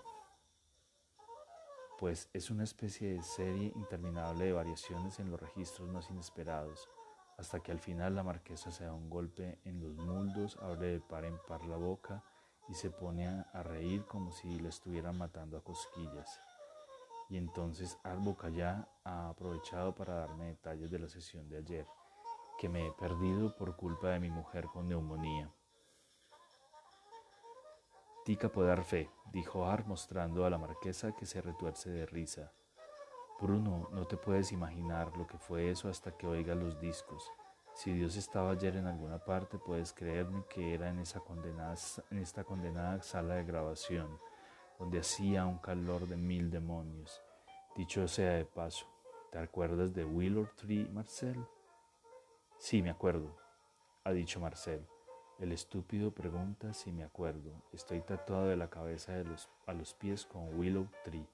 pues 2.04 2.30
es 2.34 2.52
una 2.52 2.66
especie 2.66 3.14
de 3.14 3.24
serie 3.24 3.72
interminable 3.78 4.44
de 4.44 4.52
variaciones 4.52 5.22
en 5.22 5.32
los 5.32 5.40
registros 5.40 5.88
más 5.88 6.10
inesperados, 6.10 6.90
hasta 7.38 7.62
que 7.62 7.72
al 7.72 7.80
final 7.80 8.14
la 8.14 8.24
marquesa 8.24 8.72
se 8.72 8.84
da 8.84 8.94
un 8.94 9.10
golpe 9.10 9.58
en 9.64 9.80
los 9.80 9.96
muldos, 9.96 10.58
abre 10.62 10.88
de 10.88 11.00
par 11.00 11.24
en 11.24 11.38
par 11.48 11.64
la 11.64 11.78
boca 11.78 12.22
y 12.68 12.74
se 12.74 12.90
pone 12.90 13.30
a, 13.30 13.64
reír 13.64 14.04
como 14.04 14.34
si 14.34 14.60
le 14.60 14.68
estuvieran 14.68 15.18
matando 15.18 15.56
a 15.56 15.64
cosquillas. 15.64 16.42
Y 17.30 17.38
entonces 17.38 17.98
ya 18.54 18.86
ha 19.06 19.30
aprovechado 19.30 19.96
para 19.96 20.16
darme 20.16 20.48
detalles 20.48 20.92
de 20.92 21.00
la 21.00 21.08
sesión 21.08 21.48
de 21.48 21.60
ayer, 21.60 21.88
que 22.60 22.68
me 22.68 22.86
he 22.86 22.92
perdido 22.92 23.56
por 23.56 23.78
culpa 23.78 24.10
de 24.10 24.20
mi 24.20 24.30
mujer 24.30 24.66
con 24.66 24.90
neumonía. 24.90 25.50
Tica 28.24 28.48
puede 28.48 28.70
dar 28.70 28.86
fe, 28.86 29.10
dijo 29.34 29.66
Ar 29.66 29.86
mostrando 29.86 30.46
a 30.46 30.50
la 30.50 30.58
marquesa 30.58 31.14
que 31.14 31.26
se 31.26 31.42
retuerce 31.42 31.90
de 31.90 32.06
risa. 32.06 32.54
Bruno, 33.42 33.90
no 33.92 34.08
te 34.08 34.16
puedes 34.16 34.54
imaginar 34.54 35.18
lo 35.18 35.28
que 35.28 35.38
fue 35.38 35.70
eso 35.70 35.90
hasta 35.90 36.16
que 36.16 36.26
oigas 36.26 36.56
los 36.56 36.80
discos. 36.80 37.30
Si 37.74 37.92
Dios 37.92 38.16
estaba 38.16 38.52
ayer 38.52 38.78
en 38.78 38.88
alguna 38.88 39.18
parte, 39.20 39.58
puedes 39.58 39.92
creerme 39.92 40.46
que 40.48 40.74
era 40.74 40.88
en, 40.90 41.00
esa 41.00 41.20
condenada, 41.20 41.76
en 42.12 42.20
esta 42.20 42.46
condenada 42.46 43.02
sala 43.02 43.36
de 43.36 43.44
grabación, 43.44 44.08
donde 44.80 45.00
hacía 45.00 45.46
un 45.46 45.58
calor 45.58 46.08
de 46.08 46.16
mil 46.16 46.50
demonios. 46.50 47.22
Dicho 47.76 48.08
sea 48.08 48.36
de 48.36 48.46
paso, 48.46 48.86
¿te 49.32 49.40
acuerdas 49.40 49.94
de 49.94 50.06
Willow 50.06 50.48
Tree, 50.56 50.88
Marcel? 50.88 51.44
Sí, 52.58 52.82
me 52.82 52.92
acuerdo, 52.92 53.36
ha 54.06 54.12
dicho 54.12 54.40
Marcel. 54.40 54.88
El 55.40 55.52
estúpido 55.52 56.12
pregunta 56.12 56.74
si 56.74 56.92
me 56.92 57.04
acuerdo. 57.04 57.52
Estoy 57.74 58.02
tatuado 58.02 58.48
de 58.48 58.56
la 58.56 58.70
cabeza 58.70 59.14
a 59.66 59.74
los 59.74 59.94
pies 59.96 60.26
con 60.26 60.58
Willow 60.58 60.88
Tree. 61.04 61.28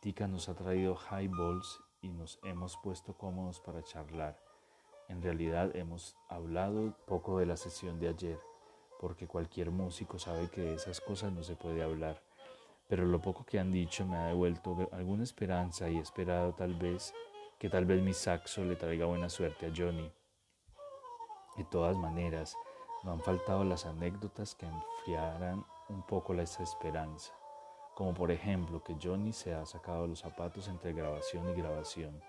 Tika 0.00 0.28
nos 0.28 0.48
ha 0.48 0.54
traído 0.54 0.96
highballs 1.10 1.80
y 2.02 2.08
nos 2.08 2.38
hemos 2.44 2.76
puesto 2.78 3.12
cómodos 3.14 3.60
para 3.60 3.82
charlar. 3.82 4.40
En 5.08 5.20
realidad 5.22 5.74
hemos 5.74 6.16
hablado 6.28 6.94
poco 7.06 7.38
de 7.38 7.46
la 7.46 7.56
sesión 7.56 7.98
de 7.98 8.08
ayer, 8.08 8.38
porque 9.00 9.26
cualquier 9.26 9.70
músico 9.70 10.18
sabe 10.18 10.48
que 10.48 10.60
de 10.60 10.74
esas 10.74 11.00
cosas 11.00 11.32
no 11.32 11.42
se 11.42 11.56
puede 11.56 11.82
hablar. 11.82 12.22
pero 12.90 13.04
lo 13.06 13.20
poco 13.20 13.44
que 13.44 13.60
han 13.60 13.70
dicho 13.70 14.04
me 14.04 14.16
ha 14.16 14.26
devuelto 14.26 14.88
alguna 14.90 15.22
esperanza 15.22 15.88
y 15.88 15.96
he 15.96 16.00
esperado 16.00 16.54
tal 16.54 16.74
vez 16.74 17.14
que 17.56 17.70
tal 17.70 17.84
vez 17.84 18.02
mi 18.02 18.12
saxo 18.12 18.64
le 18.64 18.74
traiga 18.74 19.06
buena 19.06 19.28
suerte 19.28 19.66
a 19.66 19.72
Johnny. 19.74 20.10
De 21.56 21.64
todas 21.64 21.96
maneras, 21.96 22.56
no 23.02 23.12
han 23.12 23.20
faltado 23.20 23.64
las 23.64 23.86
anécdotas 23.86 24.54
que 24.54 24.66
enfriarán 24.66 25.64
un 25.88 26.02
poco 26.06 26.34
esa 26.34 26.62
esperanza, 26.62 27.32
como 27.94 28.14
por 28.14 28.30
ejemplo 28.30 28.82
que 28.82 28.96
Johnny 29.02 29.32
se 29.32 29.54
ha 29.54 29.64
sacado 29.66 30.06
los 30.06 30.20
zapatos 30.20 30.68
entre 30.68 30.92
grabación 30.92 31.48
y 31.50 31.54
grabación 31.54 32.20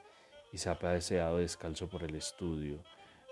y 0.51 0.57
se 0.57 0.69
ha 0.69 0.77
paseado 0.77 1.37
descalzo 1.37 1.87
por 1.87 2.03
el 2.03 2.15
estudio, 2.15 2.83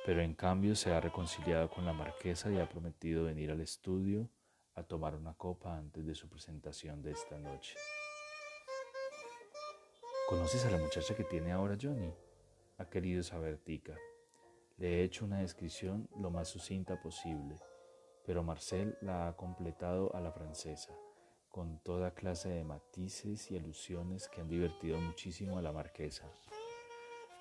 pero 0.05 0.21
en 0.21 0.33
cambio 0.33 0.75
se 0.75 0.93
ha 0.93 0.99
reconciliado 0.99 1.69
con 1.69 1.85
la 1.85 1.93
marquesa 1.93 2.49
y 2.51 2.59
ha 2.59 2.69
prometido 2.69 3.25
venir 3.25 3.51
al 3.51 3.61
estudio 3.61 4.29
a 4.75 4.83
tomar 4.83 5.15
una 5.15 5.33
copa 5.33 5.77
antes 5.77 6.05
de 6.05 6.15
su 6.15 6.29
presentación 6.29 7.01
de 7.01 7.11
esta 7.11 7.37
noche. 7.37 7.75
¿Conoces 10.29 10.65
a 10.65 10.71
la 10.71 10.77
muchacha 10.77 11.15
que 11.15 11.23
tiene 11.23 11.51
ahora 11.51 11.77
Johnny? 11.81 12.13
Ha 12.77 12.85
querido 12.85 13.23
saber 13.23 13.57
Tika. 13.57 13.95
Le 14.79 15.01
he 15.01 15.03
hecho 15.03 15.25
una 15.25 15.41
descripción 15.41 16.07
lo 16.15 16.31
más 16.31 16.47
sucinta 16.47 17.01
posible, 17.01 17.59
pero 18.25 18.43
Marcel 18.43 18.97
la 19.01 19.27
ha 19.27 19.35
completado 19.35 20.15
a 20.15 20.21
la 20.21 20.31
francesa, 20.31 20.93
con 21.49 21.79
toda 21.83 22.13
clase 22.13 22.47
de 22.47 22.63
matices 22.63 23.51
y 23.51 23.57
alusiones 23.57 24.29
que 24.29 24.39
han 24.39 24.47
divertido 24.47 24.97
muchísimo 25.01 25.57
a 25.57 25.61
la 25.61 25.73
marquesa. 25.73 26.31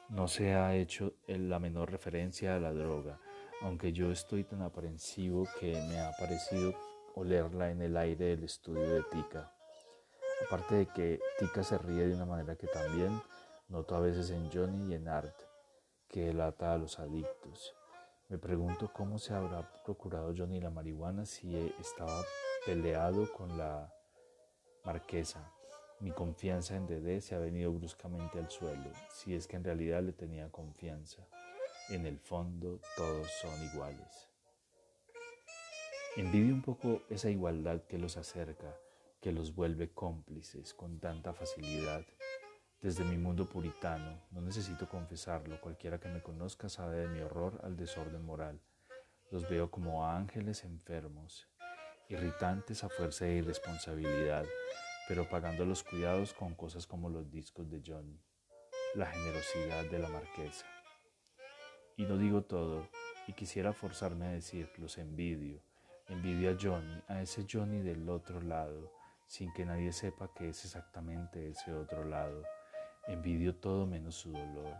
No 0.08 0.26
se 0.26 0.54
ha 0.54 0.74
hecho 0.74 1.14
la 1.28 1.60
menor 1.60 1.92
referencia 1.92 2.56
a 2.56 2.58
la 2.58 2.72
droga, 2.72 3.20
aunque 3.62 3.92
yo 3.92 4.10
estoy 4.10 4.42
tan 4.42 4.62
aprensivo 4.62 5.46
que 5.60 5.80
me 5.88 6.00
ha 6.00 6.10
parecido 6.18 6.74
olerla 7.14 7.70
en 7.70 7.82
el 7.82 7.96
aire 7.96 8.30
del 8.30 8.42
estudio 8.42 8.94
de 8.94 9.04
Tika. 9.12 9.54
Aparte 10.44 10.74
de 10.74 10.86
que 10.86 11.20
Tika 11.38 11.62
se 11.62 11.78
ríe 11.78 12.08
de 12.08 12.16
una 12.16 12.26
manera 12.26 12.56
que 12.56 12.66
también 12.66 13.22
noto 13.68 13.94
a 13.94 14.00
veces 14.00 14.30
en 14.30 14.50
Johnny 14.50 14.90
y 14.90 14.94
en 14.94 15.06
Art 15.06 15.47
que 16.18 16.42
ata 16.42 16.74
a 16.74 16.78
los 16.78 16.98
adictos. 16.98 17.76
Me 18.28 18.38
pregunto 18.38 18.90
cómo 18.92 19.20
se 19.20 19.34
habrá 19.34 19.70
procurado 19.84 20.34
Johnny 20.36 20.60
la 20.60 20.68
marihuana 20.68 21.24
si 21.24 21.56
estaba 21.78 22.24
peleado 22.66 23.32
con 23.32 23.56
la 23.56 23.94
marquesa. 24.84 25.52
Mi 26.00 26.10
confianza 26.10 26.74
en 26.74 26.86
Dede 26.88 27.20
se 27.20 27.36
ha 27.36 27.38
venido 27.38 27.72
bruscamente 27.72 28.40
al 28.40 28.50
suelo, 28.50 28.90
si 29.12 29.32
es 29.36 29.46
que 29.46 29.56
en 29.56 29.62
realidad 29.62 30.02
le 30.02 30.12
tenía 30.12 30.50
confianza. 30.50 31.24
En 31.88 32.04
el 32.04 32.18
fondo 32.18 32.80
todos 32.96 33.28
son 33.40 33.64
iguales. 33.72 34.28
Envidio 36.16 36.52
un 36.52 36.62
poco 36.62 37.02
esa 37.10 37.30
igualdad 37.30 37.82
que 37.82 37.96
los 37.96 38.16
acerca, 38.16 38.76
que 39.20 39.30
los 39.30 39.54
vuelve 39.54 39.92
cómplices 39.92 40.74
con 40.74 40.98
tanta 40.98 41.32
facilidad 41.32 42.04
desde 42.80 43.02
mi 43.04 43.18
mundo 43.18 43.44
puritano, 43.44 44.22
no 44.30 44.40
necesito 44.40 44.88
confesarlo, 44.88 45.60
cualquiera 45.60 45.98
que 45.98 46.08
me 46.08 46.22
conozca 46.22 46.68
sabe 46.68 46.98
de 46.98 47.08
mi 47.08 47.20
horror 47.20 47.60
al 47.64 47.76
desorden 47.76 48.24
moral. 48.24 48.60
Los 49.32 49.48
veo 49.48 49.68
como 49.68 50.06
ángeles 50.06 50.62
enfermos, 50.62 51.48
irritantes 52.08 52.84
a 52.84 52.88
fuerza 52.88 53.24
de 53.24 53.38
irresponsabilidad, 53.38 54.46
pero 55.08 55.28
pagando 55.28 55.64
los 55.64 55.82
cuidados 55.82 56.32
con 56.32 56.54
cosas 56.54 56.86
como 56.86 57.10
los 57.10 57.28
discos 57.32 57.68
de 57.68 57.82
Johnny, 57.84 58.22
la 58.94 59.06
generosidad 59.06 59.84
de 59.90 59.98
la 59.98 60.08
marquesa. 60.08 60.64
Y 61.96 62.04
no 62.04 62.16
digo 62.16 62.42
todo, 62.42 62.88
y 63.26 63.32
quisiera 63.32 63.72
forzarme 63.72 64.28
a 64.28 64.30
decir, 64.30 64.70
los 64.76 64.98
envidio, 64.98 65.60
envidio 66.06 66.52
a 66.52 66.56
Johnny, 66.58 67.02
a 67.08 67.22
ese 67.22 67.44
Johnny 67.50 67.82
del 67.82 68.08
otro 68.08 68.40
lado, 68.40 68.92
sin 69.26 69.52
que 69.52 69.66
nadie 69.66 69.92
sepa 69.92 70.32
que 70.32 70.50
es 70.50 70.64
exactamente 70.64 71.50
ese 71.50 71.74
otro 71.74 72.04
lado 72.04 72.44
Envidio 73.08 73.56
todo 73.56 73.86
menos 73.86 74.16
su 74.16 74.30
dolor, 74.30 74.76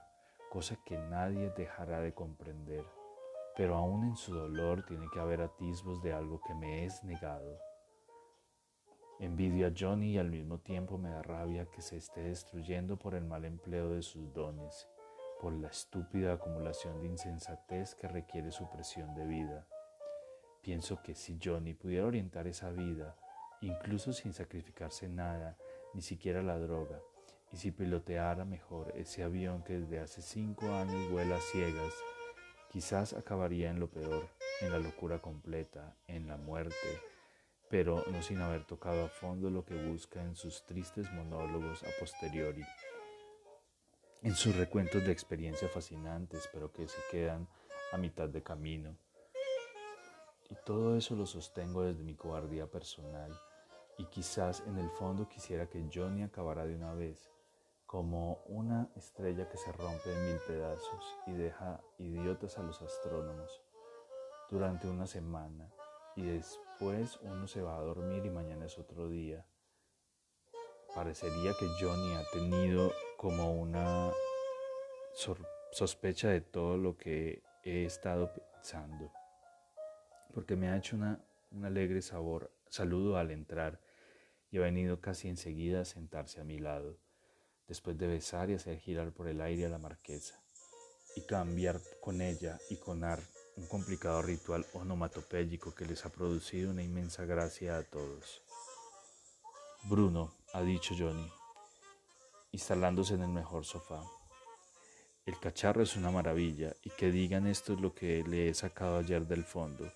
cosa 0.51 0.77
que 0.85 0.99
nadie 0.99 1.51
dejará 1.57 2.01
de 2.01 2.13
comprender, 2.13 2.85
pero 3.57 3.75
aún 3.75 4.05
en 4.05 4.17
su 4.17 4.35
dolor 4.35 4.85
tiene 4.87 5.09
que 5.11 5.19
haber 5.19 5.41
atisbos 5.41 6.03
de 6.03 6.13
algo 6.13 6.39
que 6.47 6.55
me 6.55 6.85
es 6.85 7.03
negado. 7.05 7.59
Envidio 9.19 9.67
a 9.67 9.73
Johnny 9.77 10.13
y 10.13 10.19
al 10.19 10.31
mismo 10.31 10.59
tiempo 10.59 10.99
me 10.99 11.09
da 11.09 11.23
rabia 11.23 11.71
que 11.71 11.81
se 11.81 11.97
esté 11.97 12.21
destruyendo 12.21 12.99
por 12.99 13.15
el 13.15 13.25
mal 13.25 13.47
empleo 13.47 13.91
de 13.91 14.03
sus 14.03 14.33
dones, 14.35 14.87
por 15.41 15.55
la 15.55 15.69
estúpida 15.69 16.35
acumulación 16.35 17.01
de 17.01 17.09
insensatez 17.09 17.95
que 17.95 18.09
requiere 18.09 18.53
su 18.53 18.69
presión 18.69 19.15
de 19.15 19.27
vida. 19.27 19.67
Pienso 20.61 21.03
que 21.03 21.15
si 21.15 21.39
Johnny 21.43 21.73
pudiera 21.73 22.07
orientar 22.07 22.47
esa 22.47 22.71
vida, 22.71 23.17
incluso 23.63 24.13
sin 24.13 24.35
sacrificarse 24.35 25.09
nada, 25.09 25.57
ni 25.95 26.03
siquiera 26.03 26.43
la 26.43 26.59
droga, 26.59 27.01
y 27.53 27.57
si 27.57 27.71
piloteara 27.71 28.45
mejor 28.45 28.93
ese 28.97 29.23
avión 29.23 29.63
que 29.63 29.81
desde 29.81 30.01
hace 30.01 30.23
cinco 30.23 30.73
años 30.73 31.11
vuela 31.11 31.37
a 31.37 31.41
ciegas, 31.41 31.95
quizás 32.71 33.15
acabaría 33.15 33.71
en 33.71 33.81
lo 33.81 33.89
peor, 33.89 34.29
en 34.61 34.71
la 34.71 34.79
locura 34.79 35.21
completa, 35.21 35.97
en 36.07 36.29
la 36.29 36.37
muerte, 36.37 36.75
pero 37.71 38.03
no 38.11 38.23
sin 38.23 38.41
haber 38.41 38.65
tocado 38.65 39.05
a 39.05 39.09
fondo 39.09 39.51
lo 39.51 39.65
que 39.65 39.75
busca 39.75 40.23
en 40.23 40.35
sus 40.37 40.65
tristes 40.65 41.11
monólogos 41.13 41.83
a 41.83 41.89
posteriori, 42.01 42.65
en 44.23 44.35
sus 44.35 44.57
recuentos 44.57 45.05
de 45.05 45.13
experiencias 45.13 45.71
fascinantes, 45.71 46.49
pero 46.53 46.73
que 46.73 46.89
se 46.89 47.01
quedan 47.11 47.49
a 47.93 47.97
mitad 47.97 48.29
de 48.29 48.43
camino. 48.43 48.97
Y 50.51 50.55
todo 50.65 50.97
eso 50.97 51.15
lo 51.15 51.27
sostengo 51.27 51.83
desde 51.83 52.03
mi 52.03 52.15
cobardía 52.15 52.67
personal, 52.67 53.39
y 53.99 54.05
quizás 54.07 54.63
en 54.67 54.79
el 54.79 54.91
fondo 54.91 55.29
quisiera 55.29 55.67
que 55.67 55.89
Johnny 55.93 56.23
acabara 56.23 56.65
de 56.65 56.75
una 56.75 56.95
vez, 56.95 57.31
como 57.89 58.43
una 58.49 58.91
estrella 58.97 59.49
que 59.49 59.57
se 59.57 59.73
rompe 59.73 60.13
en 60.13 60.27
mil 60.27 60.39
pedazos 60.47 61.19
y 61.27 61.33
deja 61.33 61.81
idiotas 61.97 62.59
a 62.59 62.63
los 62.63 62.83
astrónomos 62.83 63.63
durante 64.51 64.87
una 64.87 65.07
semana 65.07 65.73
y 66.15 66.23
después 66.27 67.19
uno 67.23 67.49
se 67.49 67.63
va 67.63 67.79
a 67.79 67.81
dormir 67.81 68.27
y 68.27 68.31
mañana 68.31 68.67
es 68.67 68.79
otro 68.79 69.09
día. 69.09 69.47
Parecería 70.95 71.53
que 71.59 71.67
Johnny 71.81 72.15
ha 72.15 72.25
tenido 72.31 72.93
como 73.17 73.55
una 73.55 74.13
sospecha 75.73 76.29
de 76.29 76.43
todo 76.43 76.77
lo 76.77 76.99
que 76.99 77.43
he 77.65 77.87
estado 77.87 78.35
pensando, 78.35 79.11
porque 80.35 80.57
me 80.57 80.69
ha 80.69 80.77
hecho 80.77 80.95
una, 80.95 81.25
un 81.53 81.65
alegre 81.65 82.03
sabor, 82.03 82.53
saludo 82.69 83.17
al 83.17 83.31
entrar 83.31 83.81
y 84.51 84.59
ha 84.59 84.61
venido 84.61 85.01
casi 85.01 85.31
enseguida 85.31 85.81
a 85.81 85.85
sentarse 85.87 86.43
a 86.43 86.45
mi 86.45 86.59
lado 86.59 86.99
después 87.69 87.99
de 87.99 88.07
besar 88.07 88.51
y 88.51 88.55
hacer 88.55 88.79
girar 88.79 89.13
por 89.13 89.29
el 89.29 89.41
aire 89.41 89.67
a 89.67 89.69
la 89.69 89.79
marquesa, 89.79 90.41
y 91.15 91.23
cambiar 91.27 91.81
con 92.01 92.21
ella 92.21 92.59
y 92.71 92.77
con 92.77 93.05
Ar 93.05 93.21
un 93.57 93.67
complicado 93.67 94.23
ritual 94.23 94.65
onomatopéyico 94.73 95.75
que 95.75 95.85
les 95.85 96.05
ha 96.07 96.11
producido 96.11 96.71
una 96.71 96.83
inmensa 96.83 97.25
gracia 97.25 97.77
a 97.77 97.83
todos. 97.83 98.41
Bruno, 99.85 100.33
ha 100.53 100.63
dicho 100.63 100.95
Johnny, 100.97 101.29
instalándose 102.53 103.15
en 103.15 103.23
el 103.23 103.31
mejor 103.31 103.65
sofá. 103.65 104.03
El 105.27 105.39
cacharro 105.41 105.83
es 105.83 105.97
una 105.97 106.11
maravilla 106.11 106.75
y 106.85 106.91
que 106.91 107.11
digan 107.11 107.47
esto 107.47 107.75
es 107.75 107.81
lo 107.81 107.95
que 107.95 108.23
le 108.23 108.49
he 108.49 108.55
sacado 108.55 108.99
ayer 108.99 109.27
del 109.27 109.45
fondo. 109.45 109.93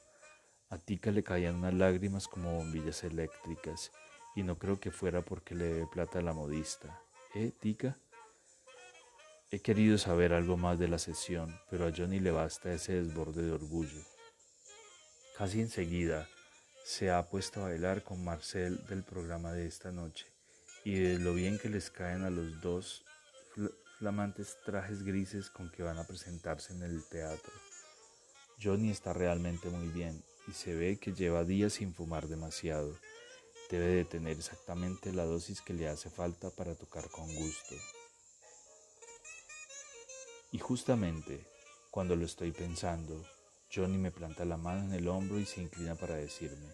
A 0.68 0.78
Tica 0.78 1.10
le 1.10 1.22
caían 1.22 1.56
unas 1.56 1.74
lágrimas 1.74 2.28
como 2.28 2.52
bombillas 2.56 3.04
eléctricas 3.04 3.92
y 4.34 4.42
no 4.42 4.58
creo 4.58 4.80
que 4.80 4.90
fuera 4.90 5.22
porque 5.22 5.54
le 5.54 5.72
dé 5.72 5.86
plata 5.86 6.18
a 6.18 6.22
la 6.22 6.32
modista. 6.32 7.00
¿Eh, 7.34 7.50
Tica? 7.58 7.96
He 9.50 9.60
querido 9.60 9.96
saber 9.96 10.34
algo 10.34 10.58
más 10.58 10.78
de 10.78 10.88
la 10.88 10.98
sesión, 10.98 11.58
pero 11.70 11.86
a 11.86 11.92
Johnny 11.94 12.20
le 12.20 12.30
basta 12.30 12.74
ese 12.74 13.02
desborde 13.02 13.42
de 13.42 13.52
orgullo. 13.52 14.02
Casi 15.38 15.62
enseguida 15.62 16.28
se 16.84 17.10
ha 17.10 17.30
puesto 17.30 17.60
a 17.60 17.68
bailar 17.68 18.02
con 18.02 18.22
Marcel 18.22 18.84
del 18.86 19.02
programa 19.02 19.52
de 19.52 19.66
esta 19.66 19.92
noche 19.92 20.26
y 20.84 20.98
de 20.98 21.18
lo 21.18 21.32
bien 21.32 21.58
que 21.58 21.70
les 21.70 21.90
caen 21.90 22.24
a 22.24 22.30
los 22.30 22.60
dos 22.60 23.02
flamantes 23.98 24.58
trajes 24.66 25.02
grises 25.02 25.48
con 25.48 25.70
que 25.70 25.82
van 25.82 25.98
a 25.98 26.06
presentarse 26.06 26.74
en 26.74 26.82
el 26.82 27.02
teatro. 27.08 27.52
Johnny 28.62 28.90
está 28.90 29.14
realmente 29.14 29.70
muy 29.70 29.88
bien 29.88 30.22
y 30.48 30.52
se 30.52 30.74
ve 30.74 30.98
que 30.98 31.14
lleva 31.14 31.44
días 31.44 31.72
sin 31.72 31.94
fumar 31.94 32.28
demasiado 32.28 32.94
debe 33.78 33.94
de 33.94 34.04
tener 34.04 34.36
exactamente 34.36 35.12
la 35.12 35.24
dosis 35.24 35.62
que 35.62 35.72
le 35.72 35.88
hace 35.88 36.10
falta 36.10 36.50
para 36.50 36.74
tocar 36.74 37.08
con 37.08 37.26
gusto. 37.34 37.74
Y 40.50 40.58
justamente 40.58 41.46
cuando 41.90 42.14
lo 42.14 42.26
estoy 42.26 42.52
pensando, 42.52 43.24
Johnny 43.74 43.96
me 43.96 44.10
planta 44.10 44.44
la 44.44 44.58
mano 44.58 44.84
en 44.84 44.92
el 44.92 45.08
hombro 45.08 45.38
y 45.38 45.46
se 45.46 45.62
inclina 45.62 45.94
para 45.94 46.16
decirme, 46.16 46.68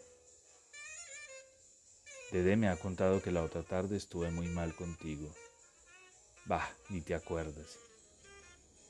Dede 2.33 2.57
me 2.57 2.69
ha 2.69 2.77
contado 2.77 3.23
que 3.23 3.31
la 3.31 3.45
otra 3.45 3.63
tarde 3.63 3.97
estuve 3.97 4.31
muy 4.31 4.49
mal 4.49 4.75
contigo. 4.75 5.33
Bah, 6.45 6.69
ni 6.91 7.01
te 7.01 7.15
acuerdas. 7.15 7.79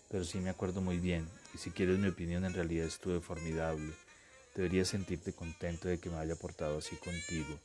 Pero 0.09 0.25
sí 0.25 0.39
me 0.39 0.51
acuerdo 0.51 0.81
muy 0.81 0.99
bien, 0.99 1.29
y 1.55 1.59
si 1.59 1.71
quieres 1.71 1.99
mi 1.99 2.09
opinión 2.09 2.45
en 2.47 2.55
realidad 2.55 2.87
estuve 2.87 3.21
formidable. 3.21 3.93
Deberías 4.57 4.89
sentirte 4.89 5.35
contento 5.35 5.89
de 5.89 6.01
que 6.01 6.11
me 6.11 6.17
haya 6.17 6.35
portado 6.35 6.79
así 6.79 6.97
contigo 6.97 7.61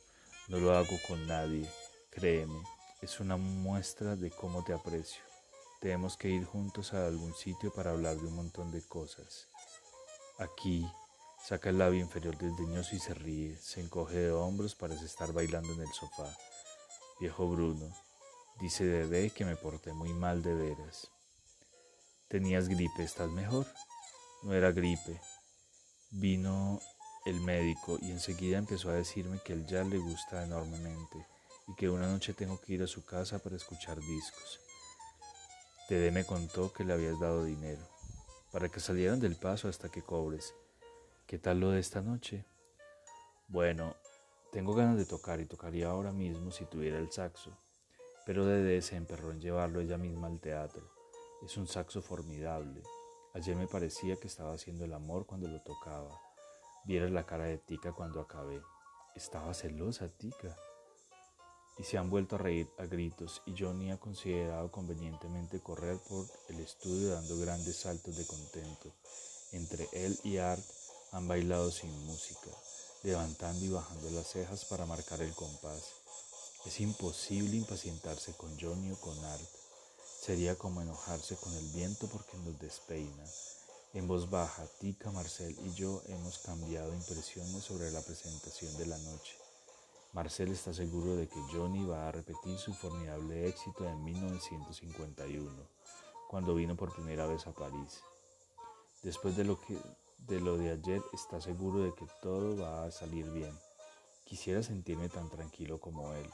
no 0.48 0.58
lo 0.58 0.76
hago 0.76 0.98
con 1.08 1.26
nadie. 1.26 1.68
Créeme, 2.10 2.62
es 3.00 3.20
una 3.20 3.36
muestra 3.36 4.16
de 4.16 4.30
cómo 4.30 4.62
te 4.64 4.72
aprecio. 4.72 5.22
Tenemos 5.80 6.16
que 6.16 6.28
ir 6.28 6.44
juntos 6.44 6.94
a 6.94 7.06
algún 7.06 7.34
sitio 7.34 7.72
para 7.72 7.90
hablar 7.90 8.16
de 8.16 8.26
un 8.26 8.36
montón 8.36 8.70
de 8.70 8.82
cosas. 8.86 9.48
Aquí, 10.38 10.86
saca 11.44 11.70
el 11.70 11.78
labio 11.78 12.00
inferior 12.00 12.36
desdeñoso 12.38 12.96
y 12.96 13.00
se 13.00 13.14
ríe, 13.14 13.56
se 13.58 13.80
encoge 13.80 14.16
de 14.16 14.32
hombros, 14.32 14.74
parece 14.74 15.04
estar 15.04 15.32
bailando 15.32 15.72
en 15.72 15.80
el 15.80 15.92
sofá. 15.92 16.34
Viejo 17.20 17.48
Bruno, 17.48 17.94
dice 18.60 18.84
Bebé 18.84 19.30
que 19.30 19.44
me 19.44 19.56
porté 19.56 19.92
muy 19.92 20.12
mal 20.12 20.42
de 20.42 20.54
veras. 20.54 21.10
Tenías 22.28 22.68
gripe, 22.68 23.02
¿estás 23.02 23.30
mejor? 23.30 23.66
No 24.42 24.54
era 24.54 24.72
gripe. 24.72 25.20
Vino 26.10 26.80
el 27.24 27.40
médico 27.40 27.98
y 28.00 28.10
enseguida 28.10 28.58
empezó 28.58 28.90
a 28.90 28.94
decirme 28.94 29.40
que 29.44 29.54
el 29.54 29.66
jazz 29.66 29.86
le 29.86 29.98
gusta 29.98 30.44
enormemente 30.44 31.26
y 31.66 31.74
que 31.74 31.88
una 31.88 32.06
noche 32.06 32.34
tengo 32.34 32.60
que 32.60 32.74
ir 32.74 32.82
a 32.82 32.86
su 32.86 33.04
casa 33.04 33.38
para 33.38 33.56
escuchar 33.56 33.98
discos. 33.98 34.60
Dede 35.88 36.10
me 36.10 36.24
contó 36.24 36.72
que 36.72 36.84
le 36.84 36.92
habías 36.92 37.18
dado 37.18 37.44
dinero 37.44 37.86
para 38.52 38.68
que 38.68 38.78
salieran 38.78 39.20
del 39.20 39.36
paso 39.36 39.68
hasta 39.68 39.88
que 39.88 40.02
cobres. 40.02 40.54
¿Qué 41.26 41.38
tal 41.38 41.60
lo 41.60 41.70
de 41.70 41.80
esta 41.80 42.02
noche? 42.02 42.44
Bueno, 43.48 43.96
tengo 44.52 44.74
ganas 44.74 44.96
de 44.96 45.06
tocar 45.06 45.40
y 45.40 45.46
tocaría 45.46 45.88
ahora 45.88 46.12
mismo 46.12 46.52
si 46.52 46.64
tuviera 46.64 46.98
el 46.98 47.10
saxo, 47.10 47.50
pero 48.24 48.46
Dede 48.46 48.80
se 48.80 48.96
emperró 48.96 49.32
en 49.32 49.40
llevarlo 49.40 49.80
ella 49.80 49.98
misma 49.98 50.28
al 50.28 50.40
teatro. 50.40 50.88
Es 51.42 51.56
un 51.56 51.66
saxo 51.66 52.00
formidable. 52.00 52.82
Ayer 53.34 53.56
me 53.56 53.66
parecía 53.66 54.16
que 54.16 54.28
estaba 54.28 54.54
haciendo 54.54 54.84
el 54.84 54.92
amor 54.92 55.26
cuando 55.26 55.48
lo 55.48 55.60
tocaba. 55.62 56.23
Vieras 56.84 57.10
la 57.10 57.26
cara 57.26 57.44
de 57.44 57.58
Tika 57.58 57.92
cuando 57.92 58.20
acabé. 58.20 58.60
Estaba 59.14 59.54
celosa, 59.54 60.08
Tika 60.08 60.56
y 61.78 61.84
se 61.84 61.98
han 61.98 62.08
vuelto 62.08 62.36
a 62.36 62.38
reír 62.38 62.70
a 62.78 62.84
gritos 62.84 63.42
y 63.46 63.54
Johnny 63.58 63.90
ha 63.90 63.98
considerado 63.98 64.70
convenientemente 64.70 65.60
correr 65.60 65.98
por 66.08 66.26
el 66.48 66.60
estudio 66.60 67.10
dando 67.10 67.38
grandes 67.38 67.76
saltos 67.76 68.16
de 68.16 68.26
contento. 68.26 68.92
Entre 69.52 69.88
él 69.92 70.18
y 70.22 70.38
Art 70.38 70.62
han 71.12 71.26
bailado 71.26 71.70
sin 71.70 71.90
música, 72.06 72.50
levantando 73.02 73.64
y 73.64 73.68
bajando 73.68 74.10
las 74.10 74.28
cejas 74.28 74.64
para 74.64 74.86
marcar 74.86 75.20
el 75.20 75.34
compás. 75.34 75.82
Es 76.64 76.80
imposible 76.80 77.56
impacientarse 77.56 78.32
con 78.36 78.58
Johnny 78.58 78.92
o 78.92 78.96
con 78.96 79.18
Art. 79.24 79.44
Sería 80.20 80.56
como 80.56 80.80
enojarse 80.80 81.36
con 81.36 81.54
el 81.54 81.68
viento 81.70 82.06
porque 82.08 82.36
nos 82.38 82.58
despeina. 82.58 83.24
En 83.94 84.08
voz 84.08 84.28
baja, 84.28 84.66
Tika, 84.80 85.12
Marcel 85.12 85.56
y 85.64 85.72
yo 85.72 86.02
hemos 86.08 86.38
cambiado 86.38 86.92
impresiones 86.92 87.62
sobre 87.62 87.92
la 87.92 88.02
presentación 88.02 88.76
de 88.76 88.86
la 88.86 88.98
noche. 88.98 89.38
Marcel 90.12 90.50
está 90.50 90.74
seguro 90.74 91.14
de 91.14 91.28
que 91.28 91.40
Johnny 91.52 91.86
va 91.86 92.08
a 92.08 92.10
repetir 92.10 92.58
su 92.58 92.74
formidable 92.74 93.46
éxito 93.46 93.88
en 93.88 94.02
1951, 94.02 95.48
cuando 96.28 96.56
vino 96.56 96.74
por 96.74 96.92
primera 96.92 97.26
vez 97.26 97.46
a 97.46 97.52
París. 97.52 98.00
Después 99.04 99.36
de 99.36 99.44
lo, 99.44 99.60
que, 99.60 99.78
de 100.26 100.40
lo 100.40 100.56
de 100.56 100.72
ayer, 100.72 101.00
está 101.12 101.40
seguro 101.40 101.84
de 101.84 101.94
que 101.94 102.08
todo 102.20 102.60
va 102.60 102.86
a 102.86 102.90
salir 102.90 103.30
bien. 103.30 103.56
Quisiera 104.24 104.64
sentirme 104.64 105.08
tan 105.08 105.30
tranquilo 105.30 105.78
como 105.78 106.14
él, 106.14 106.28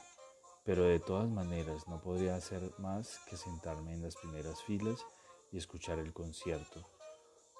pero 0.63 0.81
de 0.81 0.99
todas 0.99 1.29
maneras 1.29 1.87
no 1.87 2.01
podría 2.01 2.35
hacer 2.37 2.73
más 2.79 3.19
que 3.29 3.37
sentarme 3.37 3.93
en 3.93 4.01
las 4.01 4.15
primeras 4.15 4.63
filas 4.63 5.05
y 5.51 5.59
escuchar 5.59 5.99
el 5.99 6.11
concierto. 6.11 6.87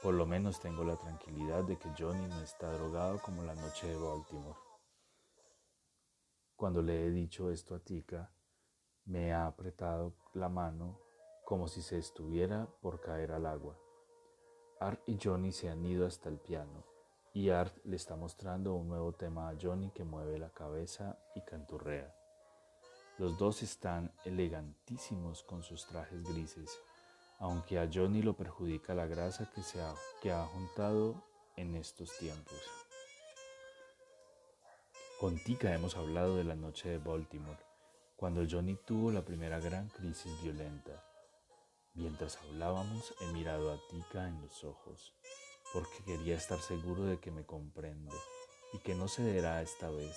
Por 0.02 0.16
lo 0.16 0.26
menos 0.26 0.60
tengo 0.60 0.84
la 0.84 0.96
tranquilidad 0.96 1.64
de 1.64 1.78
que 1.78 1.90
Johnny 1.98 2.28
no 2.28 2.42
está 2.42 2.72
drogado 2.74 3.22
como 3.22 3.44
la 3.44 3.54
noche 3.54 3.88
de 3.88 3.96
Baltimore. 3.96 4.58
Cuando 6.56 6.82
le 6.82 7.06
he 7.06 7.12
dicho 7.12 7.52
esto 7.52 7.76
a 7.76 7.80
Tika, 7.80 8.32
me 9.06 9.32
ha 9.32 9.46
apretado 9.46 10.16
la 10.34 10.50
mano 10.50 11.00
como 11.46 11.68
si 11.68 11.82
se 11.82 12.00
estuviera 12.00 12.68
por 12.82 13.00
caer 13.00 13.32
al 13.32 13.46
agua. 13.46 13.78
Art 14.80 15.02
y 15.06 15.20
Johnny 15.22 15.52
se 15.52 15.70
han 15.70 15.86
ido 15.86 16.08
hasta 16.08 16.30
el 16.30 16.40
piano 16.40 16.84
y 17.34 17.50
Art 17.50 17.78
le 17.86 17.96
está 17.96 18.16
mostrando 18.16 18.74
un 18.74 18.90
nuevo 18.90 19.14
tema 19.14 19.50
a 19.50 19.56
Johnny 19.62 19.92
que 19.92 20.04
mueve 20.04 20.38
la 20.38 20.50
cabeza 20.50 21.18
y 21.36 21.42
canturrea. 21.42 22.14
Los 23.18 23.38
dos 23.38 23.62
están 23.62 24.12
elegantísimos 24.26 25.44
con 25.44 25.62
sus 25.64 25.86
trajes 25.86 26.24
grises, 26.24 26.82
aunque 27.42 27.80
a 27.80 27.90
Johnny 27.92 28.22
lo 28.22 28.38
perjudica 28.38 28.94
la 28.94 29.08
grasa 29.08 29.50
que, 29.54 29.64
se 29.64 29.82
ha, 29.82 29.94
que 30.22 30.32
ha 30.32 30.46
juntado 30.46 31.24
en 31.58 31.76
estos 31.76 32.16
tiempos. 32.20 32.62
Con 35.20 35.38
Tika 35.44 35.74
hemos 35.74 35.98
hablado 35.98 36.38
de 36.38 36.44
la 36.44 36.56
noche 36.56 36.90
de 36.90 37.00
Baltimore, 37.00 37.60
cuando 38.16 38.46
Johnny 38.50 38.76
tuvo 38.86 39.12
la 39.12 39.26
primera 39.26 39.60
gran 39.60 39.90
crisis 39.90 40.32
violenta. 40.44 41.04
Mientras 41.96 42.38
hablábamos, 42.38 43.14
he 43.20 43.34
mirado 43.34 43.74
a 43.74 43.80
Tika 43.90 44.28
en 44.28 44.40
los 44.40 44.64
ojos, 44.64 45.16
porque 45.74 46.04
quería 46.06 46.38
estar 46.38 46.60
seguro 46.60 47.06
de 47.06 47.20
que 47.20 47.32
me 47.32 47.44
comprende 47.44 48.16
y 48.72 48.78
que 48.80 48.94
no 48.94 49.08
cederá 49.08 49.64
esta 49.64 49.90
vez. 49.90 50.16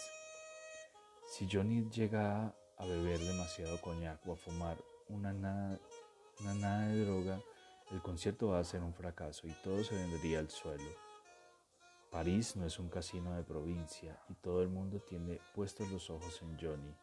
Si 1.30 1.48
Johnny 1.50 1.88
llega 1.90 2.54
a 2.76 2.84
beber 2.84 3.18
demasiado 3.18 3.80
coñac 3.80 4.26
o 4.26 4.34
a 4.34 4.36
fumar 4.36 4.76
una 5.08 5.32
nada, 5.32 5.80
una 6.40 6.54
nada 6.54 6.88
de 6.88 7.04
droga, 7.04 7.40
el 7.90 8.00
concierto 8.02 8.48
va 8.48 8.58
a 8.58 8.64
ser 8.64 8.82
un 8.82 8.94
fracaso 8.94 9.46
y 9.46 9.52
todo 9.62 9.84
se 9.84 9.94
vendría 9.94 10.38
al 10.38 10.50
suelo. 10.50 10.90
París 12.10 12.56
no 12.56 12.66
es 12.66 12.78
un 12.78 12.88
casino 12.88 13.34
de 13.34 13.42
provincia 13.42 14.18
y 14.28 14.34
todo 14.34 14.62
el 14.62 14.68
mundo 14.68 15.00
tiene 15.00 15.40
puestos 15.54 15.90
los 15.90 16.10
ojos 16.10 16.40
en 16.42 16.58
Johnny. 16.58 16.94